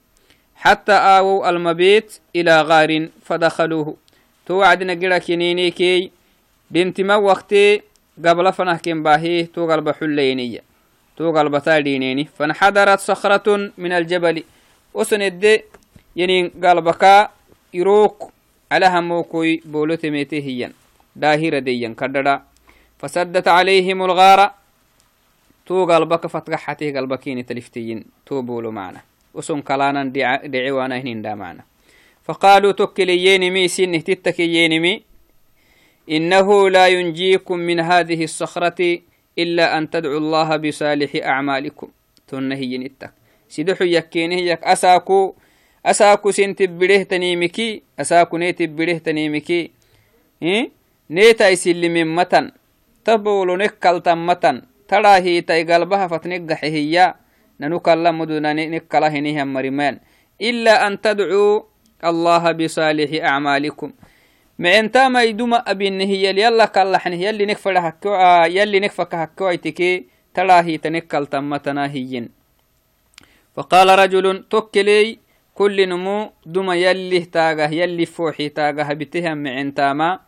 حتى 0.56 0.92
آووا 0.92 1.50
المبيت 1.50 2.20
إلى 2.36 2.62
غار 2.62 3.10
فدخلوه. 3.24 3.98
توعدنا 4.46 4.94
قرا 4.94 5.18
كنيني 5.18 5.72
كي. 5.72 6.12
بنت 6.72 7.02
ما 7.02 7.16
وقتي 7.16 7.82
قبل 8.26 8.54
فنه 8.54 8.78
كن 8.78 9.04
باهي. 9.04 9.44
تو 9.44 9.72
قلب 9.72 9.90
حلينية 9.90 10.62
تو 11.18 11.32
قلب 11.38 11.58
تالينيني. 11.58 12.26
فانحدرت 12.38 13.00
صخرة 13.00 13.72
من 13.78 13.92
الجبل. 13.92 14.44
وسند 14.94 15.62
يعني 16.16 16.52
قلبك 16.64 17.30
يروك. 17.74 18.35
على 18.72 18.86
هموكوي 18.86 19.62
بولو 19.66 19.96
تميتي 19.96 20.42
هي 20.42 20.72
داهرة 21.16 21.60
ديا 21.60 21.96
كددا 22.00 22.42
فسدت 23.00 23.48
عليهم 23.48 24.04
الغارة. 24.04 24.56
تو 25.66 25.86
قلبك 25.86 26.28
فتقحته 26.28 26.92
قلبكين 26.92 27.46
تلفتين 27.46 28.06
تو 28.26 28.42
بولو 28.42 28.72
معنا. 28.72 29.02
وسن 29.34 29.62
كلانا 29.62 30.04
دعوانا 30.46 30.98
هنين 30.98 31.22
دا 31.22 31.36
معنا 31.36 31.64
فقالوا 32.24 32.72
تكلي 32.72 33.26
ينمي 33.26 33.68
سنه 33.68 33.98
تتكي 33.98 34.56
ينمي 34.56 35.02
إنه 36.12 36.70
لا 36.70 36.88
ينجيكم 36.88 37.58
من 37.60 37.80
هذه 37.80 38.24
الصخرة 38.24 39.00
إلا 39.40 39.78
أن 39.78 39.90
تدعوا 39.90 40.18
الله 40.18 40.56
بصالح 40.58 41.12
أعمالكم. 41.16 41.88
تنهي 42.28 42.78
نتك 42.78 43.12
سيدحو 43.50 43.84
يكينه 43.86 44.36
يك 44.36 44.64
أساكو 44.64 45.36
أساكو 45.86 46.32
سنتبره 46.32 47.04
تنيمكي 47.04 47.82
أساكو 48.00 48.38
نيتبره 48.38 48.98
تنيمكي 48.98 49.72
إيه؟ 50.42 50.72
نيتا 51.10 51.50
يسلم 51.50 52.16
متن. 52.16 52.52
تبولو 53.06 53.56
نكال 53.56 54.04
تمتن 54.04 54.62
تراهي 54.88 55.42
تاي 55.42 55.64
قلبها 55.64 56.08
فتنقح 56.08 56.64
هي 56.64 57.14
ننكلا 57.60 58.12
مدنا 58.12 58.54
نكلا 58.54 59.08
هنيها 59.08 59.44
مرمان 59.44 60.00
إلا 60.42 60.88
أن 60.88 61.02
تدعوا 61.02 61.62
الله 62.06 62.52
بصالح 62.52 63.10
أعمالكم. 63.26 63.92
ما 64.60 64.80
أنت 64.80 64.98
ما 64.98 65.24
يدوم 65.24 65.54
أبين 65.54 66.02
هي 66.02 66.26
يلا 66.30 66.66
كاللحن 66.66 67.14
يلي 67.14 67.46
نكفر 67.46 67.78
هكو 67.78 68.10
يلي 68.50 68.80
نكفك 68.80 69.16
هكو 69.16 69.50
ايتكي 69.50 70.06
تلاهي 70.34 70.78
تنكل 70.78 71.26
تمتنا 71.28 71.86
هيين. 71.94 72.30
فقال 73.56 74.00
رجل 74.00 74.46
توكلي. 74.50 75.25
كل 75.56 75.90
نمو 75.90 76.32
دم 76.46 76.72
يلي 76.72 77.20
تاغه 77.26 77.70
يلي 77.72 78.06
فوحي 78.06 78.50
تاغه 78.50 78.94
بتهم 78.94 79.38
معن 79.38 79.74
تاما 79.74 80.20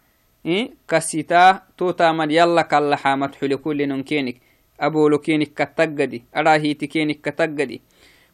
إيه؟ 0.45 0.71
كسيتا 0.87 1.61
توتا 1.77 2.11
من 2.11 2.31
يلا 2.31 2.61
كاللحامت 2.61 3.35
حلي 3.35 3.57
كل 3.57 3.87
ننكينك 3.87 4.35
أبو 4.79 5.09
لكينك 5.09 5.53
كتقدي 5.53 6.23
أراهي 6.37 6.73
تكينك 6.73 7.21
كتقدي. 7.21 7.81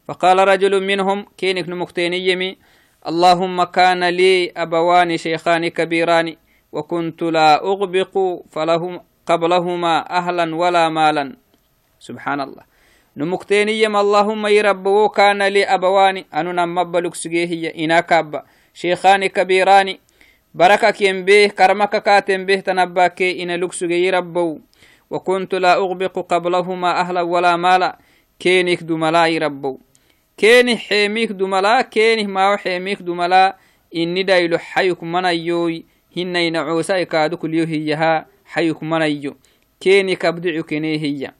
فقال 0.08 0.48
رجل 0.48 0.86
منهم 0.86 1.26
كينك 1.36 1.68
نمكتيني 1.68 2.28
يمي 2.28 2.56
اللهم 3.08 3.64
كان 3.64 4.04
لي 4.04 4.52
أبوان 4.56 5.16
شيخان 5.16 5.68
كبيران 5.68 6.36
وكنت 6.72 7.22
لا 7.22 7.64
أغبق 7.64 8.14
فلهم 8.50 9.00
قبلهما 9.26 10.10
أهلا 10.18 10.56
ولا 10.56 10.88
مالا. 10.88 11.36
سبحان 11.98 12.40
الله. 12.40 12.73
نمكتين 13.17 13.69
يم 13.69 13.95
اللهم 13.95 14.47
يربو 14.47 15.09
كان 15.09 15.43
لي 15.43 15.63
أبوان 15.63 16.23
أنو 16.33 16.51
نمبلك 16.51 17.15
سجيه 17.15 17.85
إنا 17.85 17.99
كاب 17.99 18.43
شيخان 18.73 19.27
كبيران 19.27 19.97
بركك 20.53 21.01
ينبيه 21.01 21.47
كرمك 21.47 22.03
كاتم 22.03 22.45
به 22.45 22.59
تنباك 22.59 23.21
إن 23.21 23.51
لك 23.51 23.73
سجيه 23.73 24.11
ربو 24.11 24.59
وكنت 25.09 25.55
لا 25.55 25.73
أغبق 25.73 26.19
قبلهما 26.33 26.99
أهلا 26.99 27.21
ولا 27.21 27.55
مالا 27.55 27.97
كينك 28.39 28.83
دملا 28.83 29.27
يربو 29.27 29.79
كيني 30.37 30.77
حيميك 30.77 31.31
دملا 31.31 31.81
كيني 31.81 32.23
ما 32.27 32.57
حيميك 32.57 33.01
دملا 33.01 33.57
إني 33.95 34.23
دايلو 34.23 34.57
حيك 34.57 35.03
منايوي 35.03 35.85
هنا 36.17 36.39
ينعوسا 36.39 36.97
يكادو 36.97 37.37
كل 37.37 37.53
يوهيها 37.53 38.25
حيك 38.45 38.83
منايو 38.83 39.37
كيني 39.79 40.15
كبدعو 40.15 40.63
كيني 40.63 40.97
هي 41.01 41.31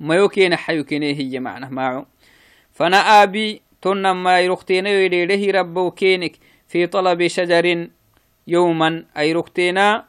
mayo 0.00 0.28
kena 0.28 0.56
hayu 0.56 0.84
kene 0.84 1.40
macna 1.40 1.70
maaco 1.70 2.06
fana 2.72 2.98
aabi 3.06 3.60
tonna 3.80 4.14
mayruktenayo 4.14 5.06
idheedhehi 5.06 5.52
rabbow 5.52 5.90
keenek 5.90 6.34
fi 6.66 6.86
طalabi 6.88 7.28
shajarin 7.28 7.90
yowman 8.46 9.06
ayruktena 9.14 10.04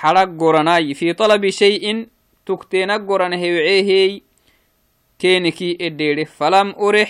xalag 0.00 0.36
goranayi 0.36 0.94
fi 0.94 1.14
talabi 1.14 1.52
shayin 1.52 2.06
tuktena 2.44 2.98
goran 2.98 3.32
hewceehey 3.38 4.22
keeneki 5.18 5.76
edheedhe 5.78 6.24
falam 6.24 6.74
urix 6.76 7.08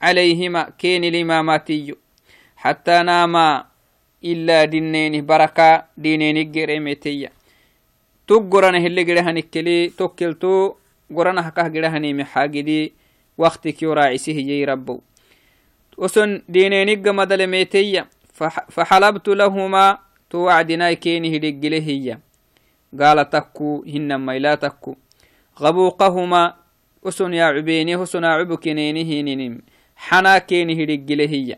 calayhima 0.00 0.64
kenilimaamatiyo 0.78 1.96
xataa 2.62 3.02
naama 3.02 3.64
ilaa 4.22 4.66
dhineeni 4.66 5.22
baraka 5.22 5.86
dhineeni 6.02 6.44
geremeteya 6.44 7.30
tug 8.26 8.48
gorana 8.48 8.80
hele 8.80 9.04
gerehanikeli 9.04 9.90
tokkelto 9.96 10.76
توكلتو 11.10 11.16
قرن 11.16 11.42
حكاه 11.42 11.68
جرهني 11.68 12.14
محاجدي 12.14 12.92
وقتك 13.38 13.82
يراعسه 13.82 14.32
يي 14.32 14.64
ربو 14.64 15.00
وسن 15.98 16.42
دينيني 16.48 16.94
جمدل 16.96 17.46
ميتية 17.46 18.06
فحلبت 18.70 19.28
لهما 19.28 19.98
توعدنا 20.30 20.92
كينه 20.92 21.28
لجله 21.28 22.18
قال 23.00 23.30
تكو 23.30 23.84
هنما 23.86 24.38
لا 24.38 24.54
تكو 24.54 24.96
غبوقهما 25.60 26.54
usun 27.02 27.32
yaacubeni 27.34 27.94
husunaacubu 27.94 28.58
keneni 28.58 29.04
hininim 29.04 29.60
xanaa 30.08 30.40
keeni 30.40 30.74
hidhiggile 30.74 31.26
hiya 31.26 31.56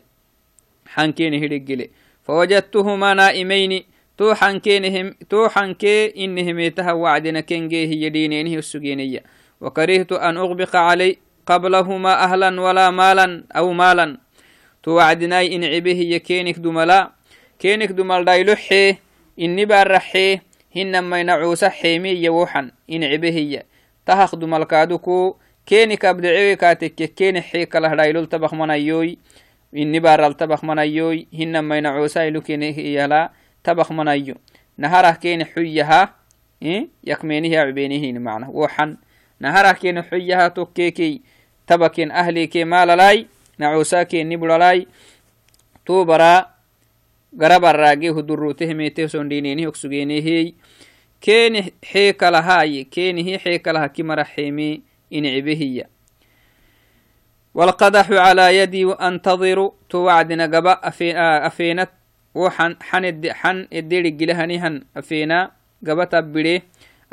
xan 0.95 1.13
keeni 1.13 1.39
hidhiggile 1.39 1.89
fawajadtuhuma 2.23 3.15
naa'imayni 3.15 3.85
tooxankee 5.29 6.05
inihimetaha 6.05 6.95
wacdina 6.95 7.41
kengee 7.41 7.85
hiya 7.85 8.09
dhiineenihi 8.09 8.57
usugeniya 8.57 9.21
wakarihtu 9.63 10.19
an 10.19 10.35
uqbiqa 10.35 10.91
calay 10.91 11.15
qablahuma 11.47 12.19
ahlan 12.19 12.59
walaa 12.59 12.91
maalan 12.91 13.47
aw 13.47 13.63
maalan 13.71 14.19
to 14.83 14.99
wacdinai 14.99 15.47
incibe 15.55 15.95
hiya 15.95 16.19
keenik 16.19 16.59
dumala 16.59 17.15
keenik 17.55 17.95
dumal 17.95 18.27
dhayloxee 18.27 18.99
ini 19.39 19.63
baaraxee 19.65 20.43
hinamaina 20.75 21.39
cuusa 21.39 21.71
xeemiya 21.71 22.31
woxan 22.35 22.75
incibe 22.91 23.31
hiya 23.31 23.63
tahaq 24.03 24.35
dumalkaaduku 24.35 25.39
keni 25.65 25.95
kabdecewe 25.97 26.59
kaatekke 26.59 27.07
keni 27.15 27.39
xikalah 27.41 27.95
dhaylol 27.95 28.27
tabak 28.27 28.51
manayoy 28.51 29.15
ini 29.71 29.99
baral 30.03 30.35
tabak 30.35 30.63
manayoy 30.63 31.25
hinamayna 31.31 31.95
coosailu 31.95 32.43
kene 32.43 32.75
yala 32.75 33.31
tabak 33.63 33.87
manayo 33.95 34.35
naharah 34.77 35.15
keni 35.15 35.47
xuyaha 35.47 36.11
yakmenihi 37.03 37.55
acubenihin 37.55 38.19
mana 38.19 38.51
woxan 38.51 38.51
naharah 38.51 38.51
keni 38.51 38.51
xuyaha 38.51 38.99
tokkekey 38.99 39.12
naharahkeen 39.39 40.03
xuyaha 40.03 40.49
tokkeekey 40.49 41.19
tabaken 41.65 42.11
ahleekee 42.11 42.65
maalalay 42.65 43.25
nacosaakee 43.57 44.23
nibulalay 44.23 44.85
tuubara 45.85 46.49
garabarraage 47.37 48.09
hudurutehmeete 48.09 49.07
sondhineeni 49.07 49.65
hoksugeenehey 49.65 50.53
keeni 51.19 51.73
xeekalahaaye 51.91 52.83
keenihi 52.83 53.37
xeekalaha 53.43 53.89
kimaraxeeme 53.89 54.81
inicibehiya 55.11 55.85
walqadaxu 57.55 58.13
calaa 58.17 58.51
yadii 58.51 58.95
antadiru 58.99 59.73
to 59.87 60.03
wacdina 60.03 60.47
gaba 60.47 60.73
afeenat 60.83 61.89
wo 62.35 62.49
xan 62.49 63.67
edderigilahanihan 63.71 64.81
afeena 64.95 65.51
gaba 65.83 66.05
tabbidhe 66.05 66.61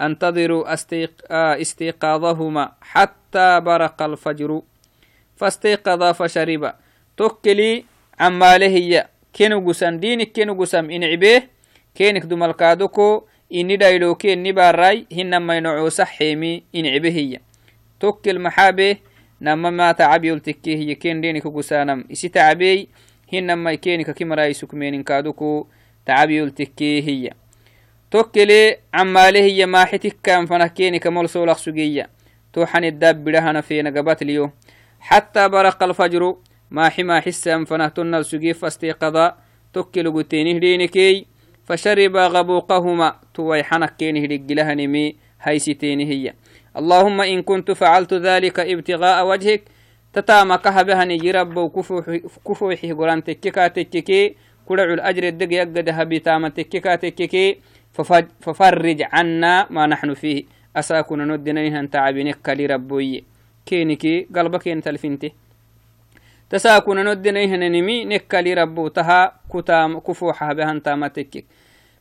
أفينا 0.01 0.15
قبا 0.15 0.31
تبري 0.31 0.45
أنتظر 0.45 0.73
استيق 0.73 1.11
استيقاظهما 1.33 2.73
حتى 2.81 3.61
برق 3.61 4.03
الفجر. 4.03 4.63
فاستيقظ 5.37 6.03
فشرب 6.03 6.73
توكلي 7.17 7.85
عماله 8.21 8.67
هي 8.67 9.09
كينو 9.33 9.69
قسم 9.69 9.99
دينك 9.99 10.33
كينو 10.33 10.55
قسم 10.61 10.91
إن 10.91 11.05
عبيه 11.05 11.49
كينك 11.95 12.23
دمالكادوكو 12.23 13.25
إني 13.55 13.77
دايلوكي 13.77 14.33
إني 14.33 14.53
باراي 14.53 15.07
هنما 15.13 15.57
ينعوس 15.57 16.01
حيمي 16.01 16.63
إن 16.75 16.87
عبيه 16.87 17.11
هي. 17.11 17.41
توكل 18.01 18.39
محابه. 18.39 18.97
نما 19.41 19.71
ما 19.71 19.93
تعب 19.93 20.25
يلتكي 20.25 20.77
هي. 20.77 20.95
كين 20.95 21.21
دينك 21.21 21.47
قسانم 21.47 22.05
إسي 22.13 22.29
تعبي. 22.29 22.89
هنما 23.33 23.75
كينك 23.75 24.11
كمرأي 24.11 24.53
سكمين 24.53 25.03
كادوكو. 25.03 25.67
تعب 26.07 26.31
يلتكي 26.31 27.03
هي. 27.03 27.31
توكلي 28.11 28.77
عماله 28.94 29.40
هي 29.40 29.66
ما 29.66 29.85
كان 30.23 30.46
فنكينك 30.46 31.07
مول 31.07 31.29
سولق 31.29 31.57
سجية 31.57 32.11
توحن 32.53 32.85
الدب 32.85 33.29
لهنا 33.29 33.61
فينا 33.61 33.90
قبات 33.90 34.23
اليوم 34.23 34.51
حتى 35.01 35.49
برق 35.49 35.83
الفجر 35.83 36.37
ما 36.70 36.88
حما 36.88 37.20
حسا 37.20 37.64
فنهتن 37.64 38.14
السجيف 38.14 38.59
فاستيقظ 38.59 39.31
توكل 39.73 40.12
قتينه 40.12 40.59
دينكي 40.59 41.27
فشرب 41.64 42.16
غبوقهما 42.16 43.16
تويحنك 43.35 43.96
كينه 43.96 44.20
لقلها 44.27 44.75
نمي 44.75 45.16
هيستين 45.42 46.01
هي 46.01 46.35
اللهم 46.77 47.20
إن 47.20 47.42
كنت 47.42 47.70
فعلت 47.70 48.14
ذلك 48.14 48.61
ابتغاء 48.61 49.27
وجهك 49.27 49.62
تتاما 50.12 50.57
كهبها 50.57 51.05
نجي 51.05 51.31
رب 51.31 51.70
كفوحي 52.46 52.92
قران 52.92 53.25
تككا 53.25 53.68
تككي 53.68 54.35
كرع 54.66 54.85
الأجر 54.94 55.29
الدق 55.29 55.53
يقدها 55.53 56.05
بتاما 56.05 56.49
تككا 56.49 56.96
تككي 56.96 57.57
ففرج 58.40 59.03
عنا 59.12 59.66
ما 59.70 59.87
نحن 59.87 60.14
فيه. 60.14 60.44
أساكنا 60.76 61.24
ندنا 61.24 61.68
نهن 61.68 61.90
تعبينك 61.90 62.48
لربوي 62.48 63.24
كينكي 63.66 64.29
قلبك 64.37 64.68
أنت 64.68 64.88
الفنتي. 64.88 65.33
تساكنا 66.50 67.03
ندنا 67.14 67.46
نهن 67.46 67.72
نمي 67.72 68.05
نك 68.05 68.35
لربو 68.35 68.88
تها 68.88 69.40
كتام 69.53 69.98
كفوحها 69.98 70.53
بهن 70.53 70.83
تامتك 70.83 71.44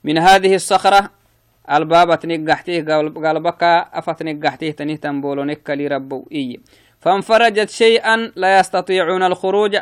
من 0.03 0.17
هذه 0.17 0.55
الصخرة 0.55 1.09
البابة 1.71 2.19
نقحته 2.25 2.79
قلبك 3.25 3.63
أفت 3.93 4.23
نقحته 4.23 4.71
تنه 4.71 4.95
تنبولو 4.95 5.43
نك 5.43 5.69
لربو. 5.69 6.27
إيه 6.31 6.57
فانفرجت 6.99 7.69
شيئا 7.69 8.31
لا 8.35 8.59
يستطيعون 8.59 9.23
الخروج. 9.23 9.77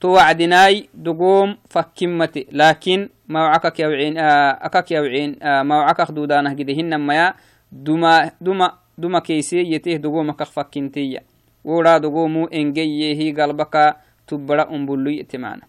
توعدناي 0.00 0.88
دقوم 0.94 1.56
فكمتي. 1.70 2.46
لكن 2.52 3.08
موعكك 3.28 3.80
يوعين 3.80 4.18
آه 4.18 4.58
أكك 4.66 4.90
يوعين 4.90 5.42
آه 5.42 5.62
موعكك 5.62 6.10
دودانه 6.10 6.52
جدهن 6.52 6.94
ما 6.94 7.34
دما 7.72 8.30
دما 8.40 8.72
دما 8.98 9.18
كيسي 9.18 9.72
يته 9.72 9.96
دقومك 9.96 10.42
فكنتية 10.42 11.22
ورا 11.64 11.98
دقومو 11.98 12.46
إنجي 12.46 13.14
هي 13.18 13.32
قلبك 13.32 13.96
تبرأ 14.28 14.70
أمبلو 14.70 15.10
يتمانا. 15.10 15.62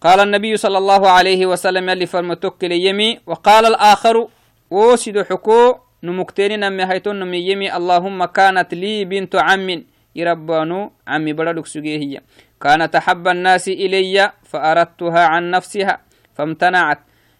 قال 0.00 0.20
النبي 0.20 0.56
صلى 0.56 0.78
الله 0.78 1.10
عليه 1.10 1.46
وسلم 1.46 1.88
يلي 1.88 2.06
فرمتك 2.06 2.62
يمي 2.62 3.20
وقال 3.26 3.66
الآخر 3.66 4.28
وسد 4.70 5.22
حكو 5.22 5.74
نمكتين 6.02 6.60
نمي 6.60 6.84
هيتون 6.84 7.20
نمي 7.20 7.38
يمي 7.38 7.76
اللهم 7.76 8.24
كانت 8.24 8.74
لي 8.74 9.04
بنت 9.04 9.36
عم 9.36 9.84
يربانو 10.16 10.92
عمي 11.06 11.32
بردك 11.32 11.66
سجيه 11.66 12.22
كانت 12.62 12.96
أحب 12.96 13.28
الناس 13.28 13.68
إلي 13.68 14.32
فأردتها 14.44 15.26
عن 15.26 15.50
نفسها 15.50 16.00
فامتنعت 16.34 16.98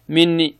مني. 0.09 0.55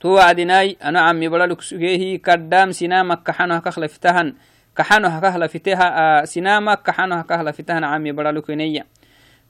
توعدناي 0.00 0.76
أنا 0.84 1.00
عمي 1.00 1.28
بردك 1.28 1.60
سجيه 1.60 2.18
كدام 2.18 2.72
سنامك 2.72 3.22
كحنها 3.22 3.58
كخلفتهن 3.58 4.34
كحنها 4.76 5.20
كخلفتها 5.20 5.86
آه 5.98 6.24
سنامك 6.24 6.82
كحنها 6.82 7.22
كخلفتهن 7.22 7.84
عمي 7.84 8.12
بردك 8.12 8.50
نية 8.50 8.86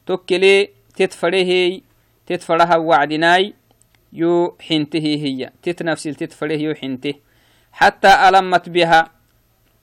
توكلي 0.07 0.68
تتفره 0.96 1.81
تتفرها 2.27 2.77
وعدناي 2.77 3.55
يو 4.12 4.57
حنته 4.61 4.98
هي. 4.98 5.51
تتنفسل 5.62 6.14
تتفره 6.14 6.53
يو 6.53 6.75
حنته. 6.75 7.14
حتى 7.72 8.29
ألمت 8.29 8.68
بها 8.68 9.11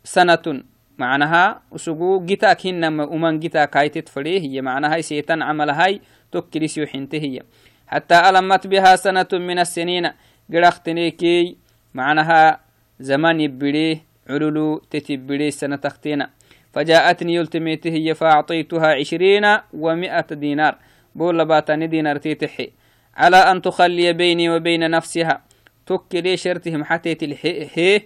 سنة. 0.04 0.64
معناها 1.00 1.62
وسقو 1.72 2.26
جتاك 2.26 2.68
هنما 2.68 3.04
ومن 3.04 3.40
جتاك 3.40 3.78
هاي 3.78 3.90
تتفريه 3.90 4.40
هي. 4.40 4.62
معناها 4.62 5.02
سيتان 5.02 5.42
عمل 5.42 5.70
هاي 5.70 6.02
تكريس 6.32 6.78
يحنته 6.78 7.18
هي. 7.18 7.40
حتى 7.88 8.30
ألمت 8.30 8.68
بها 8.68 8.96
سنة 8.96 9.28
من 9.34 9.60
السنين 9.60 10.12
قرختنيكي 10.54 11.58
معناها 11.94 12.60
زمان 13.00 13.42
يبريه 13.42 14.04
علولو 14.30 14.78
تتبريه 14.78 15.50
سنة 15.50 15.76
تختينا. 15.76 16.30
فجاءتني 16.74 17.36
يلتميته 17.36 17.90
هي 17.90 18.16
فأعطيتها 18.16 18.88
عشرين 18.88 19.58
ومئة 19.74 20.28
دينار. 20.32 20.78
بول 21.16 21.46
باتاني 21.46 21.88
دينار 21.88 22.18
تيتحي. 22.18 22.70
على 23.16 23.38
أن 23.38 23.62
تخلي 23.62 24.14
بيني 24.14 24.50
وبين 24.50 24.92
نفسها. 24.92 25.42
تكري 25.86 26.38
شرتهم 26.38 26.84
حتى 26.84 27.16
تلحيه 27.16 28.02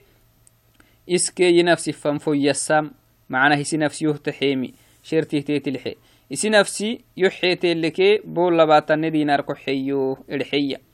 يسام 2.28 2.92
معنا 3.30 3.62
هسي 3.62 3.78
نفسي 3.78 4.06
يهتحيمي 4.06 4.74
شرتي 5.04 5.42
تيتلحي 5.42 5.96
إسي 6.34 6.50
نفسي 6.50 7.02
يحيتي 7.18 7.72
اللكي 7.72 8.22
بول 8.26 8.60
لباتن 8.60 9.12
دينار 9.12 9.42
كحيو 9.42 10.18
الحية. 10.32 10.94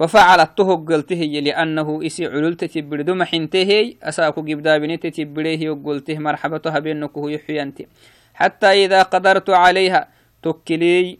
ففعلت 0.00 0.58
تهق 0.58 0.92
قلته 0.92 1.16
لأنه 1.16 2.06
إسي 2.06 2.26
عللت 2.26 2.64
تبردو 2.64 3.14
محنته 3.14 3.94
أساكو 4.02 4.40
قبدا 4.40 4.78
بنت 4.78 5.06
تبريه 5.06 5.70
وقلته 5.70 6.18
مرحبتها 6.18 6.78
بأنكه 6.78 7.30
يحيانتي 7.30 7.86
حتى 8.34 8.66
إذا 8.66 9.02
قدرت 9.02 9.50
عليها 9.50 10.08
تكلي 10.42 11.18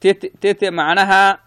تت, 0.00 0.26
تت 0.40 0.64
معناها 0.64 1.38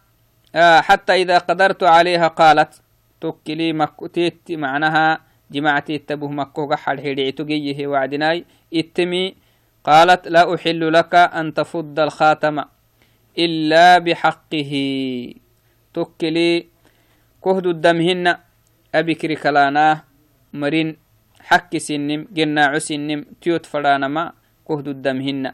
آه 0.55 0.81
حتى 0.81 1.13
إذا 1.13 1.37
قدرت 1.37 1.83
عليها 1.83 2.27
قالت 2.27 2.81
تكلي 3.21 3.73
مك 3.73 3.95
تت 4.13 4.51
معناها 4.51 5.32
جماعتي 5.53 5.95
التبه 5.95 6.27
مكو 6.27 6.65
قحل 6.71 6.99
هيدعتو 6.99 7.45
جيه 7.45 7.87
وعدناي. 7.87 8.45
اتمي 8.73 9.35
قالت 9.83 10.27
لا 10.27 10.55
أحل 10.55 10.81
لك 10.93 11.13
أن 11.15 11.53
تفض 11.53 11.99
الخاتم 11.99 12.63
إلا 13.37 13.97
بحقه. 13.97 14.73
تكلي 15.93 16.65
كهد 17.43 17.65
الدمهن. 17.67 18.25
أبكر 18.95 19.33
كلاناه 19.33 20.03
مرين 20.53 20.97
حك 21.39 21.77
سنم. 21.77 22.27
جناع 22.31 22.71
سنم. 22.79 23.25
تيوت 23.41 23.65
فرانما 23.65 24.33
كهد 24.67 24.87
الدمهن. 24.87 25.53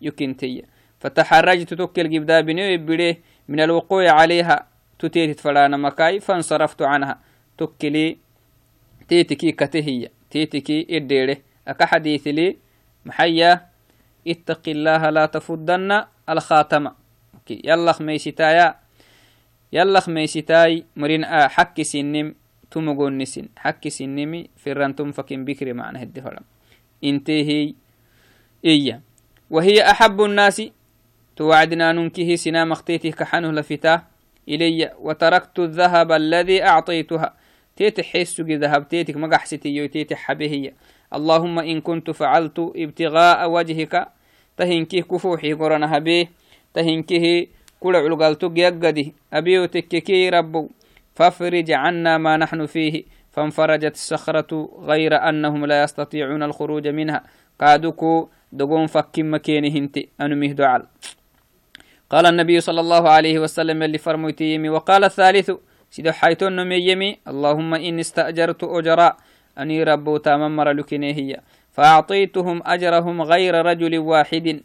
يكنتي 0.00 0.64
فتحرجت 1.00 1.74
تكل 1.74 2.10
جبدا 2.10 2.40
بنيو 2.40 3.14
من 3.48 3.60
الوقوع 3.60 4.10
عليها. 4.10 4.66
تتيت 4.98 5.40
فلانا 5.40 5.76
مكاي 5.76 6.20
فانصرفت 6.20 6.82
عنها. 6.82 7.18
تكلي 7.58 8.27
تيتكي 9.08 9.52
كتهي 9.52 10.08
تيتكي 10.30 10.86
إديره 10.90 11.36
أكا 11.68 11.86
حديث 11.86 12.26
لي 12.28 12.56
محيا 13.06 13.66
اتق 14.28 14.62
الله 14.68 15.10
لا 15.10 15.26
تفضن 15.26 16.04
الخاتم. 16.28 16.88
يلا 17.50 17.92
خميستايا. 17.92 18.74
يلا 19.72 20.00
خميستاي 20.00 20.84
مرين 20.96 21.24
آ 21.24 21.48
حكي 21.48 21.84
سنم 21.84 22.34
تمغون 22.70 23.18
نسن. 23.18 23.48
حكي 23.56 23.90
سنمي 23.90 24.48
فرانتم 24.56 25.12
فكين 25.12 25.44
بكري 25.44 25.72
معنى 25.72 26.02
هدي 26.02 26.20
فرم 26.20 26.44
انتهي. 27.04 27.74
إيا. 28.64 29.00
وهي 29.50 29.90
أحب 29.90 30.20
الناس 30.20 30.62
توعدنا 31.36 31.92
ننكه 31.92 32.36
سنا 32.36 32.64
مختيته 32.64 33.10
كحنه 33.10 33.52
لفتا. 33.52 34.02
إلي 34.48 34.92
وتركت 35.00 35.58
الذهب 35.58 36.12
الذي 36.12 36.62
أعطيتها. 36.62 37.37
تيت 37.78 38.00
حس 38.00 38.40
ذهب 38.40 38.88
تيتك 38.88 39.16
مقحستي 39.16 39.68
يوتيت 39.68 40.10
حبهي 40.14 40.72
اللهم 41.16 41.56
إن 41.58 41.80
كنت 41.80 42.10
فعلت 42.10 42.58
ابتغاء 42.76 43.50
وجهك 43.50 43.94
تهنكيه 44.56 45.02
كفوحي 45.02 45.52
قرنها 45.52 45.98
به 45.98 46.28
تهنكيه 46.74 47.46
كل 47.80 47.96
علقالتك 47.96 48.58
يقدي 48.58 49.14
أبيو 49.32 49.64
تككي 49.66 50.28
ربو 50.28 50.68
فافرج 51.18 51.70
عنا 51.70 52.18
ما 52.18 52.36
نحن 52.36 52.66
فيه. 52.66 53.04
فانفرجت 53.30 53.94
الصخرة 53.94 54.68
غير 54.82 55.14
أنهم 55.28 55.66
لا 55.66 55.82
يستطيعون 55.82 56.42
الخروج 56.42 56.88
منها. 56.88 57.22
قادوكو 57.60 58.28
دقون 58.52 58.86
فكين 58.86 59.30
مكينهنتي 59.30 60.08
أنميه 60.20 60.52
دعال. 60.52 60.86
قال 62.10 62.26
النبي 62.26 62.60
صلى 62.60 62.80
الله 62.80 63.08
عليه 63.08 63.38
وسلم 63.38 63.82
اللي 63.82 63.98
فرميتي 63.98 64.68
وقال 64.68 65.04
الثالث 65.04 65.50
سيدو 65.90 66.12
حيتون 66.12 66.56
نميمي 66.56 67.18
اللهم 67.28 67.74
إني 67.74 68.00
استأجرت 68.00 68.64
أجراء 68.64 69.16
أني 69.58 69.82
ربو 69.82 70.16
تاممر 70.16 70.72
لكنيهية 70.72 71.42
فأعطيتهم 71.72 72.62
أجرهم 72.66 73.22
غير 73.22 73.54
رجل 73.54 73.98
واحد. 73.98 74.60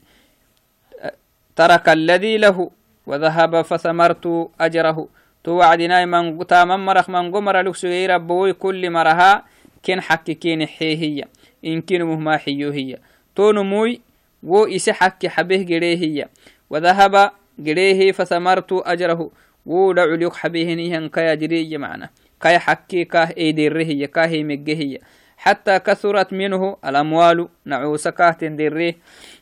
ترك 1.56 1.90
الذي 1.90 2.38
له 2.38 2.72
وذهب 3.06 3.62
فثمرت 3.62 4.26
أجره. 4.62 5.08
توعدنا 5.44 6.06
من 6.06 6.48
تاممرخ 6.48 7.10
من 7.10 7.32
قمر 7.32 7.62
لكسوي 7.62 8.06
ربوي 8.06 8.54
كل 8.54 8.90
مرها. 8.90 9.44
كن 9.86 10.02
حكي 10.02 10.34
كين 10.34 10.68
حيهية 10.68 11.28
inkinumuh 11.64 12.20
ma 12.20 12.38
xiyo 12.38 12.72
hiya 12.72 13.00
tonumuy 13.36 14.02
wo 14.44 14.68
ise 14.68 14.94
xakki 14.94 15.30
xabeh 15.30 15.64
gedhee 15.66 15.96
hiya 15.96 16.28
wadahaba 16.70 17.32
gedheehi 17.58 18.14
fasamartu 18.14 18.84
ajrahu 18.86 19.32
wo 19.66 19.94
dhaculyok 19.94 20.35
xabehenihan 20.35 21.11
kaya 21.11 21.37
jiriya 21.37 21.79
macna 21.79 22.11
kaya 22.38 22.61
xakki 22.61 23.07
kah 23.07 23.31
eydere 23.37 23.85
hiya 23.85 24.09
kahe 24.09 24.44
megge 24.44 24.75
hiya 24.75 25.01
حتى 25.38 25.79
كثرت 25.79 26.33
منه 26.33 26.77
الأموال 26.85 27.49
نعوس 27.64 28.09
كاهتن 28.09 28.57
دريه 28.57 28.94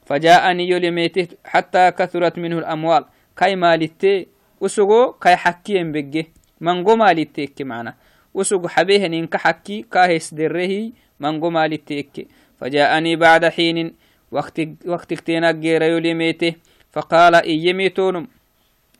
فجاءني 0.04 0.70
يلميته 0.70 1.28
حتى 1.44 1.90
كثرت 1.90 2.38
منه 2.38 2.58
الأموال 2.58 3.04
كاي 3.36 3.56
مالتي 3.56 4.26
وسوغو 4.60 5.12
كاي 5.12 5.36
حكي 5.36 5.84
بجه 5.84 6.26
منغو 6.60 6.96
مالتيك 6.96 7.62
معنا 7.62 7.94
وسوغ 8.34 8.68
حبيه 8.68 9.06
نينك 9.06 9.36
حكي 9.36 9.82
كاهس 9.92 10.34
دريه 10.34 10.92
منغو 11.20 11.50
مالتيك 11.50 12.28
فجاءني 12.60 13.16
بعد 13.16 13.44
حين 13.44 13.94
وقت 14.30 14.60
وقت 14.86 15.12
اكتينا 15.12 15.50
غير 15.50 15.82
يلميته 15.82 16.54
فقال 16.92 17.34
إيميتونم 17.34 18.28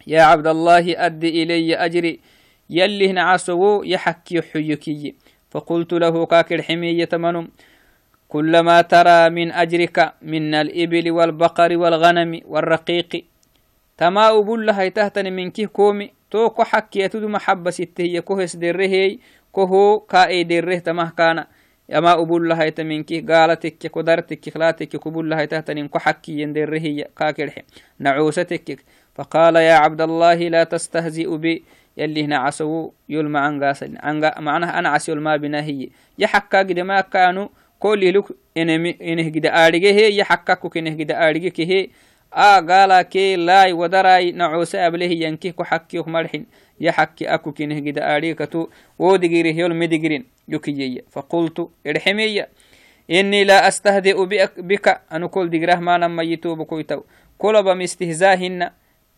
يا 0.07 0.21
عبد 0.21 0.47
الله 0.47 1.05
أدي 1.05 1.43
إلي 1.43 1.75
أجري. 1.75 2.19
يلي 2.69 3.11
نعسو 3.11 3.83
يحكي 3.83 4.41
حيكي 4.41 5.15
فقلت 5.51 5.93
له 5.93 6.25
كاكر 6.25 6.61
حمية 6.61 7.09
منم 7.13 7.47
كلما 8.27 8.81
ترى 8.81 9.29
من 9.29 9.51
أجرك 9.51 10.13
من 10.21 10.55
الإبل 10.55 11.11
والبقر 11.11 11.77
والغنم 11.77 12.41
والرقيق. 12.45 13.25
تما 13.97 14.29
أبول 14.29 14.67
لها 14.67 14.87
تهتن 14.89 15.33
من 15.33 15.51
كيه 15.51 15.65
كومي. 15.65 16.11
توكو 16.31 16.63
حكي 16.63 16.99
يتدو 16.99 17.27
محبة 17.27 17.71
ستهي 17.71 18.21
كوهس 18.21 18.55
درهي 18.55 19.19
كوهو 19.51 19.99
كاي 19.99 20.43
دره 20.43 20.75
تمه 20.75 21.11
كان. 21.17 21.45
يما 21.89 22.21
أبول 22.21 22.49
لها 22.49 22.63
يتمنكي 22.63 23.21
قالتك. 23.21 23.77
كدرتك 23.77 24.49
خلاتك 24.49 24.87
كبول 24.87 25.29
لها 25.29 25.45
تهتن. 25.45 25.87
كو 25.87 25.99
حكي 25.99 26.41
يندرهي 26.41 27.07
كاكر 27.17 27.51
نعوستك. 27.99 28.79
فقال 29.15 29.55
يا 29.55 29.73
عبد 29.73 30.01
الله 30.01 30.33
لا 30.33 30.63
تستهزئ 30.63 31.37
بي. 31.37 31.63
يلي 31.97 32.23
هنا 32.23 32.37
عسو 32.37 32.91
يلما 33.09 33.39
عنقاس. 33.39 33.83
عنقا 33.83 34.39
معناها 34.39 34.79
أنا 34.79 34.89
عسي 34.89 35.11
يلما 35.11 35.37
بنا 35.37 35.63
هي 35.63 35.89
يحكا 36.19 36.59
قد 36.59 36.79
ما 36.79 37.01
كانوا 37.01 37.47
كل 37.79 38.13
لك 38.13 38.25
إنه 38.57 38.93
إنه 39.01 39.29
قد 39.29 39.45
آرجه 39.45 39.91
هي 39.91 40.17
يحكا 40.17 40.53
كنه 40.53 40.93
قد 40.93 41.11
آرجه 41.11 41.49
كه 41.49 41.87
آ 42.33 42.59
قالا 42.59 43.01
كي 43.01 43.35
لاي 43.35 43.73
ودراي 43.73 44.31
نعوس 44.31 44.75
أبله 44.75 45.05
ينكي 45.05 45.51
كحكي 45.51 45.99
ومرحين 45.99 46.45
يحكي 46.79 47.25
أكو 47.33 47.51
كنه 47.51 47.79
قد 47.79 47.97
آرجه 47.97 48.33
كتو 48.33 48.67
ودقيره 48.99 49.55
يول 49.55 49.75
مدقرين 49.75 50.25
يكيي 50.47 51.03
فقلت 51.11 51.69
ارحمي. 51.87 52.45
إني 53.11 53.43
لا 53.43 53.67
أستهدئ 53.67 54.25
بك. 54.57 55.01
أنا 55.11 55.27
كل 55.27 55.49
دقره 55.49 55.75
ما 55.75 55.97
نما 55.97 56.23
يتوب 56.23 56.63
كويتو. 56.63 57.01
كل 57.37 57.63
بمستهزاهن. 57.63 58.69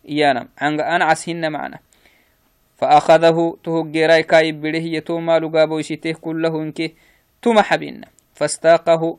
يانا 0.08 0.48
أنا 0.62 1.04
عسهن 1.04 1.52
معنا. 1.52 1.78
فأخذه 2.76 3.56
تهجيراي 3.64 4.22
كايب 4.22 4.60
بره 4.60 4.76
يتوما 4.76 5.38
لقابوشته 5.38 6.12
كله 6.12 6.62
انكه 6.62 6.90
تما 7.42 7.62
حبنا 7.62 8.08
فاستاقه. 8.34 9.18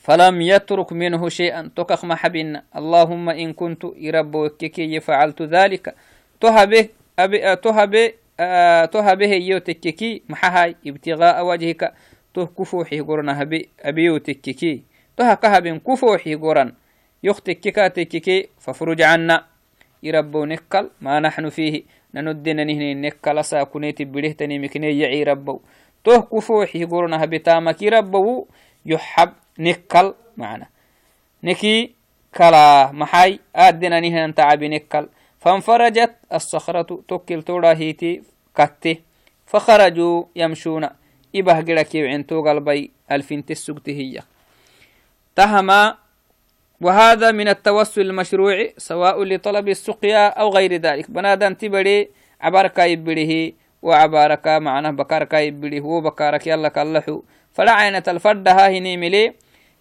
فلم 0.00 0.40
يترك 0.40 0.92
منه 0.92 1.28
شيئا. 1.28 1.70
تكخ 1.76 2.04
ما 2.04 2.14
حبنا 2.14 2.62
اللهم 2.76 3.28
إن 3.28 3.52
كنت 3.52 3.84
يرب 3.96 4.46
كي 4.46 5.00
فعلت 5.00 5.42
ذلك. 5.42 5.94
تهبه 6.40 6.88
أبي 7.18 7.56
تهبه 7.56 8.12
تهبه 8.86 9.32
يوتككي 9.32 10.22
محهاي 10.28 10.76
ابتغاء 10.86 11.46
وجهك. 11.46 11.94
ته 12.34 12.46
كفوحي 12.46 13.00
قرنا 13.00 13.42
هبي 13.42 13.68
أبيو 13.80 14.18
تككي 14.18 14.82
ته 15.16 15.34
كهب 15.34 15.68
كفوحي 15.68 16.34
قرن 16.34 16.72
يختككا 17.22 17.88
تككي 17.88 18.48
ففرج 18.58 19.02
عنا. 19.02 19.57
يربو 20.02 20.44
نكل 20.44 20.90
ما 21.00 21.20
نحن 21.20 21.48
فيه 21.48 21.82
نندننهن 22.14 23.00
نكلا 23.00 23.42
ساكنيت 23.42 24.02
بريهتني 24.02 24.58
مكني 24.58 24.98
يعي 24.98 25.22
ربو 25.22 25.60
توه 26.04 26.20
كفوحي 26.20 26.84
قرنا 26.84 27.24
بتامك 27.24 27.82
ربو 27.82 28.46
يحب 28.86 29.32
نكل 29.58 30.14
معنا 30.36 30.66
نكي 31.44 31.94
كلا 32.36 32.92
محاي 32.92 33.40
آدنا 33.56 34.00
نهن 34.00 34.34
تعبي 34.34 34.68
نكل 34.68 35.08
فانفرجت 35.40 36.14
الصخرة 36.32 37.02
توكل 37.08 37.42
تودا 37.42 37.72
هيتي 37.72 38.22
كتي 38.56 39.02
فخرجوا 39.46 40.24
يمشون 40.36 40.88
إبه 41.36 41.60
قرك 41.60 41.94
يوعين 41.94 42.26
تو 42.26 42.42
قلبي 42.42 42.90
ألفين 43.12 43.44
تسوقته 43.44 43.92
هي 43.92 44.22
تهما 45.36 45.96
وهذا 46.80 47.30
من 47.32 47.48
التوسل 47.48 48.00
المشروع 48.00 48.66
سواء 48.76 49.24
لطلب 49.24 49.68
السقيا 49.68 50.28
أو 50.28 50.48
غير 50.50 50.76
ذلك. 50.76 51.10
بنادم 51.10 51.54
تبري 51.54 52.08
عبارك 52.40 52.78
يبره 52.78 53.52
وعبارك 53.82 54.48
معناه 54.48 54.90
بكارك 54.90 55.34
يبره 55.34 55.80
وبكارك 55.80 56.46
يلا 56.46 56.68
كاللحو. 56.68 57.22
فلا 57.52 57.72
عينة 57.72 58.02
الفردها 58.08 58.68
هني 58.70 58.96
ملي. 58.96 59.34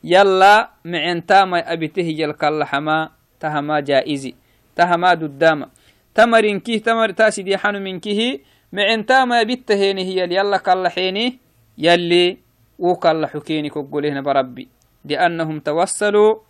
يلا 0.03 0.69
معن 0.85 1.25
تاما 1.25 1.73
أبته 1.73 2.15
يلكالحما 2.17 3.09
تهما 3.39 3.79
جائزي 3.79 4.35
تهما 4.75 5.13
دداما. 5.13 5.69
تمرين 6.15 6.59
كيه 6.59 6.81
تمر 6.81 7.11
تاسي 7.11 7.57
حنو 7.57 7.79
من 7.79 7.99
كيه. 7.99 8.39
معن 8.73 9.05
تاما 9.05 9.43
بيته 9.43 9.75
هي 9.75 10.23
يلا 10.33 10.57
كالحيني 10.57 11.39
يلي 11.77 12.37
وكالحو 12.79 13.39
كيني 13.39 13.69
كقولهن 13.69 14.21
بربي. 14.21 14.67
لأنهم 15.05 15.59
توسلوا 15.59 16.46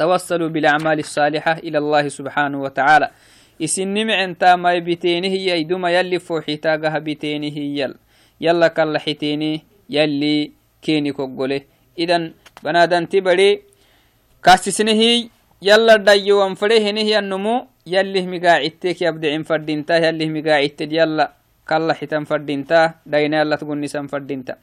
توصلوا 0.00 0.48
بالأعمال 0.48 0.98
الصالحة 1.04 1.54
إلى 1.66 1.78
الله 1.78 2.04
سبحانه 2.08 2.58
وتعالى. 2.64 3.08
إسن 3.60 3.96
معنتا 4.08 4.56
ما 4.56 4.72
بتينه 4.80 5.34
يدوم 5.60 5.84
يلي 5.86 6.18
فوحيتاقها 6.18 6.98
بتينه 7.04 7.56
يل. 7.80 7.92
يلا 8.40 8.68
كالحتيني 8.72 9.52
يلي 9.90 10.36
كيني 10.82 11.12
كقوله 11.12 11.60
إذن 11.98 12.32
بنادن 12.64 13.04
تبري 13.12 13.50
كاسسنه 14.44 15.02
يلا 15.62 15.96
دايو 15.96 16.40
وانفره 16.40 16.78
هنه 16.78 17.18
النمو 17.18 17.66
يلي 17.86 18.20
مقاعدتك 18.32 19.02
يبدع 19.02 19.42
فردينتا 19.42 19.96
يلي 20.08 20.26
مقاعدتك 20.36 20.92
يلا 20.92 21.26
كالحتن 21.68 22.24
فردينتا 22.24 22.80
داينا 23.06 23.40
يلا 23.40 23.56
تقول 23.60 23.80
نسان 23.80 24.06
فردينتا 24.08 24.54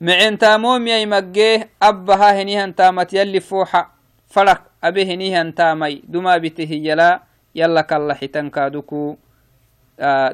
micintaamomiyai 0.00 1.06
maggee 1.06 1.68
abbaha 1.80 2.32
henihantamat 2.32 3.12
yalli 3.12 3.40
fooxa 3.40 3.86
farak 4.32 4.62
abe 4.82 5.04
henihantaamai 5.04 6.02
dumabite 6.08 6.64
hiyala 6.64 7.20
yalla 7.54 7.82
kalla 7.84 8.14
xitankaduku 8.14 9.18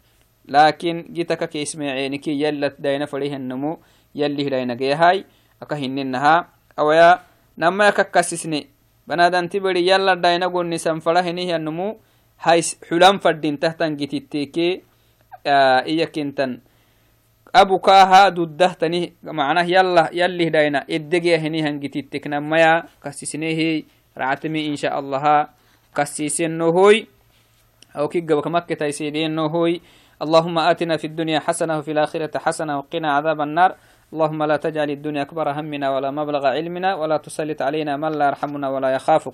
لكن 0.45 1.05
جيتك 1.13 1.49
كيس 1.49 1.75
معينك 1.75 2.27
يلا 2.27 2.67
داينا 2.79 3.05
فريه 3.05 3.35
النمو 3.35 3.79
يلي 4.15 4.49
داينا 4.49 4.73
جيهاي 4.73 5.25
أكهننها 5.61 6.47
أو 6.79 6.91
يا 6.91 7.19
نما 7.57 7.89
ككسسني 7.89 8.67
بنادن 9.07 9.49
تبري 9.49 9.87
يلا 9.87 10.13
داينا. 10.13 10.47
قلني 10.47 10.77
سنفره 10.77 11.19
هنيه 11.19 11.55
النمو 11.55 11.99
أو 27.97 28.07
كي 28.07 28.21
قبك 28.21 28.47
مكة 28.47 28.75
تيسيدين 28.75 29.39
هوي. 29.39 29.81
اللهم 30.21 30.59
آتنا 30.59 30.97
في 30.97 31.07
الدنيا 31.07 31.39
حسنة 31.39 31.77
وفي 31.77 31.91
الآخرة 31.91 32.37
حسنة 32.37 32.77
وقنا 32.77 33.13
عذاب 33.13 33.41
النار. 33.41 33.75
اللهم 34.13 34.43
لا 34.43 34.57
تجعل 34.57 34.89
الدنيا 34.89 35.21
أكبر 35.21 35.51
همنا 35.51 35.95
ولا 35.95 36.11
مبلغ 36.11 36.45
علمنا 36.45 36.95
ولا 36.95 37.17
تسلط 37.17 37.61
علينا 37.61 37.97
من 37.97 38.11
لا 38.11 38.27
يرحمنا 38.27 38.69
ولا 38.69 38.89
يخافك. 38.89 39.33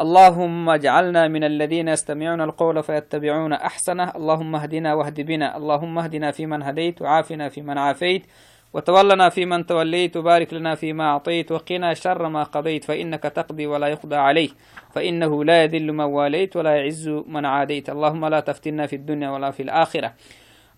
اللهم 0.00 0.68
اجعلنا 0.68 1.28
من 1.28 1.44
الذين 1.44 1.88
يستمعون 1.88 2.40
القول 2.40 2.82
فيتبعون 2.82 3.52
أحسنه. 3.52 4.12
اللهم 4.16 4.56
اهدنا 4.56 4.94
واهد 4.94 5.20
بنا. 5.20 5.56
اللهم 5.56 5.98
اهدنا 5.98 6.30
فيمن 6.30 6.62
هديت 6.62 7.02
وعافنا 7.02 7.48
فيمن 7.48 7.78
عافيت. 7.78 8.26
وتولنا 8.72 9.28
فيمن 9.28 9.66
توليت 9.66 10.16
وبارك 10.16 10.54
لنا 10.54 10.74
فيما 10.74 11.04
أعطيت 11.04 11.52
وقنا 11.52 11.94
شر 11.94 12.28
ما 12.28 12.42
قضيت 12.42 12.84
فإنك 12.84 13.22
تقضي 13.22 13.66
ولا 13.66 13.86
يقضى 13.86 14.16
عليه 14.16 14.50
فإنه 14.94 15.44
لا 15.44 15.62
يذل 15.64 15.92
من 15.92 16.04
واليت 16.04 16.56
ولا 16.56 16.76
يعز 16.76 17.08
من 17.08 17.44
عاديت 17.46 17.90
اللهم 17.90 18.26
لا 18.26 18.40
تفتنا 18.40 18.86
في 18.86 18.96
الدنيا 18.96 19.30
ولا 19.30 19.50
في 19.50 19.62
الآخرة 19.62 20.12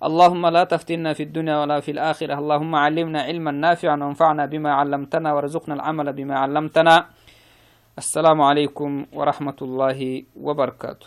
اللهم 0.02 0.46
لا 0.46 0.64
تفتنا 0.64 1.12
في 1.12 1.22
الدنيا 1.22 1.57
ولا 1.61 1.81
في 1.81 1.90
الآخرة 1.90 2.35
اللهم 2.38 2.74
علمنا 2.74 3.22
علما 3.22 3.50
نافعا 3.50 3.96
وانفعنا 3.96 4.46
بما 4.46 4.72
علمتنا 4.72 5.33
وارزقنا 5.33 5.74
العمل 5.74 6.12
بما 6.12 6.38
علمتنا 6.38 7.07
السلام 7.98 8.40
عليكم 8.40 9.07
ورحمة 9.12 9.59
الله 9.62 10.22
وبركاته 10.37 11.07